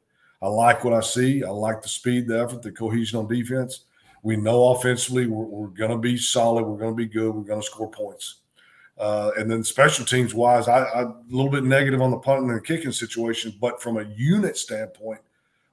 I 0.42 0.48
like 0.48 0.84
what 0.84 0.94
I 0.94 1.02
see. 1.02 1.44
I 1.44 1.50
like 1.50 1.82
the 1.82 1.90
speed, 1.90 2.28
the 2.28 2.40
effort, 2.40 2.62
the 2.62 2.72
cohesion 2.72 3.20
on 3.20 3.28
defense. 3.28 3.86
We 4.24 4.36
know 4.36 4.70
offensively 4.70 5.26
we're, 5.26 5.46
we're 5.46 5.68
going 5.68 5.92
to 5.92 5.98
be 5.98 6.18
solid. 6.18 6.66
We're 6.66 6.78
going 6.78 6.92
to 6.92 6.98
be 6.98 7.08
good. 7.08 7.34
We're 7.34 7.44
going 7.44 7.62
to 7.62 7.66
score 7.66 7.90
points. 7.90 8.42
Uh, 8.98 9.32
and 9.38 9.50
then 9.50 9.64
special 9.64 10.06
teams 10.06 10.34
wise, 10.34 10.68
I, 10.68 10.80
I, 10.80 11.02
a 11.04 11.14
little 11.30 11.52
bit 11.52 11.64
negative 11.64 12.02
on 12.02 12.12
the 12.12 12.18
punting 12.18 12.50
and 12.50 12.66
kicking 12.66 12.92
situation, 12.92 13.54
but 13.62 13.82
from 13.82 13.98
a 13.98 14.04
unit 14.16 14.58
standpoint, 14.58 15.22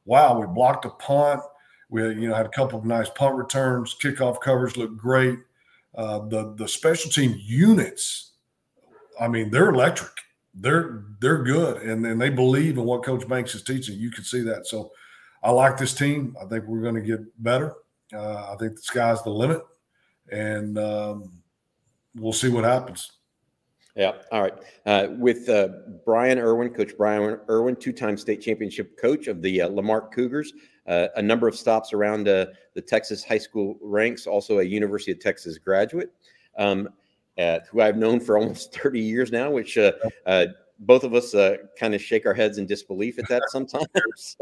wow, 0.04 0.38
we 0.38 0.46
blocked 0.46 0.84
a 0.84 0.90
punt. 0.90 1.40
We 1.88 2.02
you 2.02 2.28
know 2.28 2.34
had 2.34 2.46
a 2.46 2.50
couple 2.50 2.78
of 2.78 2.84
nice 2.84 3.08
punt 3.10 3.36
returns. 3.36 3.96
Kickoff 4.02 4.40
covers 4.40 4.76
looked 4.76 4.98
great. 4.98 5.38
Uh, 5.94 6.20
the 6.28 6.54
the 6.56 6.68
special 6.68 7.10
team 7.10 7.38
units, 7.40 8.32
I 9.18 9.28
mean, 9.28 9.50
they're 9.50 9.70
electric 9.70 10.12
they're 10.54 11.04
they're 11.20 11.42
good 11.42 11.82
and, 11.82 12.06
and 12.06 12.20
they 12.20 12.30
believe 12.30 12.78
in 12.78 12.84
what 12.84 13.04
Coach 13.04 13.26
Banks 13.28 13.54
is 13.54 13.62
teaching. 13.62 13.98
You 13.98 14.10
can 14.10 14.24
see 14.24 14.40
that. 14.42 14.66
So 14.66 14.92
I 15.42 15.50
like 15.50 15.76
this 15.76 15.94
team. 15.94 16.36
I 16.40 16.46
think 16.46 16.64
we're 16.64 16.82
going 16.82 16.94
to 16.94 17.00
get 17.00 17.20
better. 17.42 17.74
Uh, 18.12 18.52
I 18.52 18.56
think 18.58 18.76
the 18.76 18.82
sky's 18.82 19.22
the 19.22 19.30
limit, 19.30 19.62
and 20.30 20.78
um, 20.78 21.42
we'll 22.14 22.32
see 22.32 22.48
what 22.48 22.64
happens. 22.64 23.10
Yeah. 23.96 24.12
All 24.32 24.42
right. 24.42 24.54
Uh, 24.86 25.08
with 25.18 25.48
uh, 25.48 25.68
Brian 26.04 26.38
Irwin, 26.38 26.70
Coach 26.70 26.96
Brian 26.96 27.38
Irwin, 27.48 27.76
two-time 27.76 28.16
state 28.16 28.40
championship 28.40 28.98
coach 28.98 29.28
of 29.28 29.40
the 29.40 29.62
uh, 29.62 29.68
La 29.68 29.82
Marque 29.82 30.12
Cougars, 30.12 30.52
uh, 30.88 31.08
a 31.16 31.22
number 31.22 31.46
of 31.46 31.54
stops 31.54 31.92
around 31.92 32.26
uh, 32.26 32.46
the 32.74 32.82
Texas 32.82 33.22
high 33.22 33.38
school 33.38 33.78
ranks, 33.80 34.26
also 34.26 34.58
a 34.58 34.64
University 34.64 35.12
of 35.12 35.20
Texas 35.20 35.58
graduate. 35.58 36.10
Um, 36.58 36.88
uh, 37.38 37.60
who 37.70 37.80
I've 37.80 37.96
known 37.96 38.20
for 38.20 38.38
almost 38.38 38.74
30 38.80 39.00
years 39.00 39.32
now, 39.32 39.50
which 39.50 39.76
uh, 39.78 39.92
uh, 40.26 40.46
both 40.80 41.04
of 41.04 41.14
us 41.14 41.34
uh, 41.34 41.56
kind 41.78 41.94
of 41.94 42.02
shake 42.02 42.26
our 42.26 42.34
heads 42.34 42.58
in 42.58 42.66
disbelief 42.66 43.18
at 43.18 43.28
that 43.28 43.42
sometimes. 43.48 43.86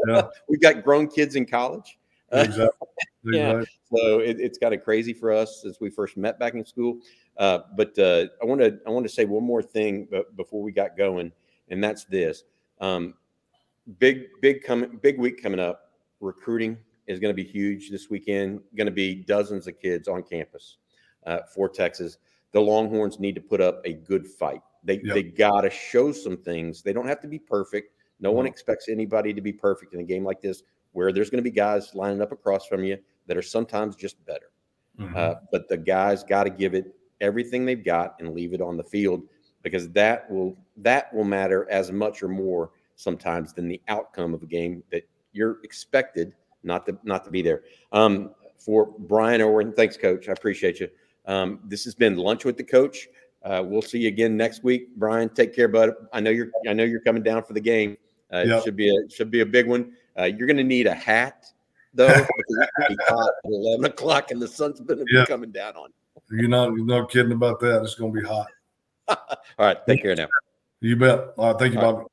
Yeah. 0.07 0.27
We've 0.47 0.61
got 0.61 0.83
grown 0.83 1.07
kids 1.07 1.35
in 1.35 1.45
college. 1.45 1.97
Exactly. 2.31 2.87
yeah. 3.25 3.63
So 3.95 4.19
it, 4.19 4.39
it's 4.39 4.57
kind 4.57 4.73
of 4.73 4.83
crazy 4.83 5.13
for 5.13 5.31
us 5.31 5.61
since 5.61 5.79
we 5.79 5.89
first 5.91 6.17
met 6.17 6.39
back 6.39 6.55
in 6.55 6.65
school. 6.65 6.99
Uh, 7.37 7.59
but 7.77 7.97
uh, 7.99 8.25
I 8.41 8.45
want 8.45 8.61
to 8.61 8.79
I 8.87 8.89
want 8.89 9.05
to 9.05 9.11
say 9.11 9.25
one 9.25 9.43
more 9.43 9.61
thing 9.61 10.07
before 10.35 10.61
we 10.61 10.71
got 10.71 10.97
going, 10.97 11.31
and 11.69 11.83
that's 11.83 12.05
this: 12.05 12.43
um, 12.81 13.13
big 13.99 14.25
big 14.41 14.63
coming 14.63 14.97
big 15.01 15.19
week 15.19 15.41
coming 15.41 15.59
up. 15.59 15.91
Recruiting 16.21 16.77
is 17.05 17.19
going 17.19 17.35
to 17.35 17.35
be 17.35 17.47
huge 17.47 17.91
this 17.91 18.09
weekend. 18.09 18.61
Going 18.75 18.87
to 18.87 18.91
be 18.91 19.13
dozens 19.13 19.67
of 19.67 19.79
kids 19.79 20.07
on 20.07 20.23
campus 20.23 20.77
for 21.53 21.69
Texas 21.69 22.17
the 22.53 22.61
Longhorns 22.61 23.19
need 23.19 23.35
to 23.35 23.41
put 23.41 23.59
up 23.59 23.81
a 23.85 23.93
good 23.93 24.25
fight. 24.25 24.61
They 24.83 25.01
yep. 25.03 25.13
they 25.13 25.23
got 25.23 25.61
to 25.61 25.69
show 25.69 26.11
some 26.11 26.37
things. 26.37 26.81
They 26.81 26.93
don't 26.93 27.07
have 27.07 27.21
to 27.21 27.27
be 27.27 27.39
perfect. 27.39 27.93
No 28.19 28.31
one 28.31 28.45
expects 28.45 28.87
anybody 28.89 29.33
to 29.33 29.41
be 29.41 29.51
perfect 29.51 29.93
in 29.93 29.99
a 29.99 30.03
game 30.03 30.23
like 30.23 30.41
this, 30.41 30.63
where 30.93 31.11
there's 31.11 31.29
going 31.29 31.43
to 31.43 31.49
be 31.49 31.55
guys 31.55 31.93
lining 31.93 32.21
up 32.21 32.31
across 32.31 32.65
from 32.65 32.83
you 32.83 32.97
that 33.27 33.35
are 33.35 33.41
sometimes 33.41 33.95
just 33.95 34.23
better. 34.25 34.51
Mm-hmm. 34.99 35.15
Uh, 35.15 35.35
but 35.51 35.67
the 35.67 35.77
guys 35.77 36.23
got 36.23 36.43
to 36.43 36.49
give 36.49 36.73
it 36.73 36.95
everything 37.21 37.65
they've 37.65 37.83
got 37.83 38.15
and 38.19 38.33
leave 38.33 38.53
it 38.53 38.61
on 38.61 38.77
the 38.77 38.83
field. 38.83 39.23
because 39.63 39.89
that 39.91 40.29
will 40.29 40.55
that 40.77 41.11
will 41.13 41.23
matter 41.23 41.67
as 41.71 41.91
much 41.91 42.21
or 42.21 42.27
more 42.27 42.71
sometimes 42.95 43.53
than 43.53 43.67
the 43.67 43.81
outcome 43.87 44.33
of 44.33 44.43
a 44.43 44.45
game 44.45 44.83
that 44.91 45.07
you're 45.31 45.59
expected 45.63 46.35
not 46.63 46.85
to 46.85 46.97
not 47.03 47.23
to 47.23 47.31
be 47.31 47.41
there. 47.41 47.63
Um, 47.91 48.35
for 48.59 48.93
Brian 48.99 49.41
Owen, 49.41 49.73
thanks, 49.73 49.97
Coach. 49.97 50.29
I 50.29 50.33
appreciate 50.33 50.79
you. 50.79 50.89
Um, 51.25 51.59
this 51.63 51.83
has 51.85 51.95
been 51.95 52.17
lunch 52.17 52.45
with 52.45 52.57
the 52.57 52.63
coach. 52.63 53.07
Uh, 53.43 53.63
we'll 53.65 53.81
see 53.81 53.99
you 53.99 54.07
again 54.07 54.37
next 54.37 54.63
week, 54.63 54.95
Brian. 54.95 55.29
Take 55.29 55.55
care, 55.55 55.67
bud. 55.67 55.91
I 56.13 56.19
know 56.19 56.29
you're 56.29 56.49
I 56.67 56.73
know 56.73 56.83
you're 56.83 57.01
coming 57.01 57.23
down 57.23 57.43
for 57.43 57.53
the 57.53 57.61
game. 57.61 57.97
Uh, 58.33 58.43
yep. 58.45 58.59
It 58.59 58.63
should 58.63 58.75
be 58.75 58.89
a 58.89 59.09
should 59.09 59.31
be 59.31 59.41
a 59.41 59.45
big 59.45 59.67
one. 59.67 59.93
Uh, 60.17 60.23
you're 60.25 60.47
going 60.47 60.57
to 60.57 60.63
need 60.63 60.87
a 60.87 60.93
hat 60.93 61.45
though 61.93 62.07
hot 63.07 63.31
at 63.45 63.51
11 63.51 63.85
o'clock 63.85 64.31
and 64.31 64.41
the 64.41 64.47
sun's 64.47 64.79
going 64.79 64.99
to 64.99 65.05
be 65.05 65.25
coming 65.25 65.51
down 65.51 65.75
on. 65.75 65.89
You're 66.31 66.47
not 66.47 66.73
you're 66.73 66.85
not 66.85 67.11
kidding 67.11 67.33
about 67.33 67.59
that. 67.59 67.83
It's 67.83 67.95
going 67.95 68.13
to 68.13 68.21
be 68.21 68.27
hot. 68.27 68.47
All 69.07 69.65
right, 69.65 69.77
take 69.85 70.01
care 70.01 70.15
now. 70.15 70.27
You 70.79 70.95
bet. 70.95 71.33
All 71.37 71.51
right, 71.51 71.59
thank 71.59 71.73
you, 71.73 71.79
Bobby. 71.79 72.05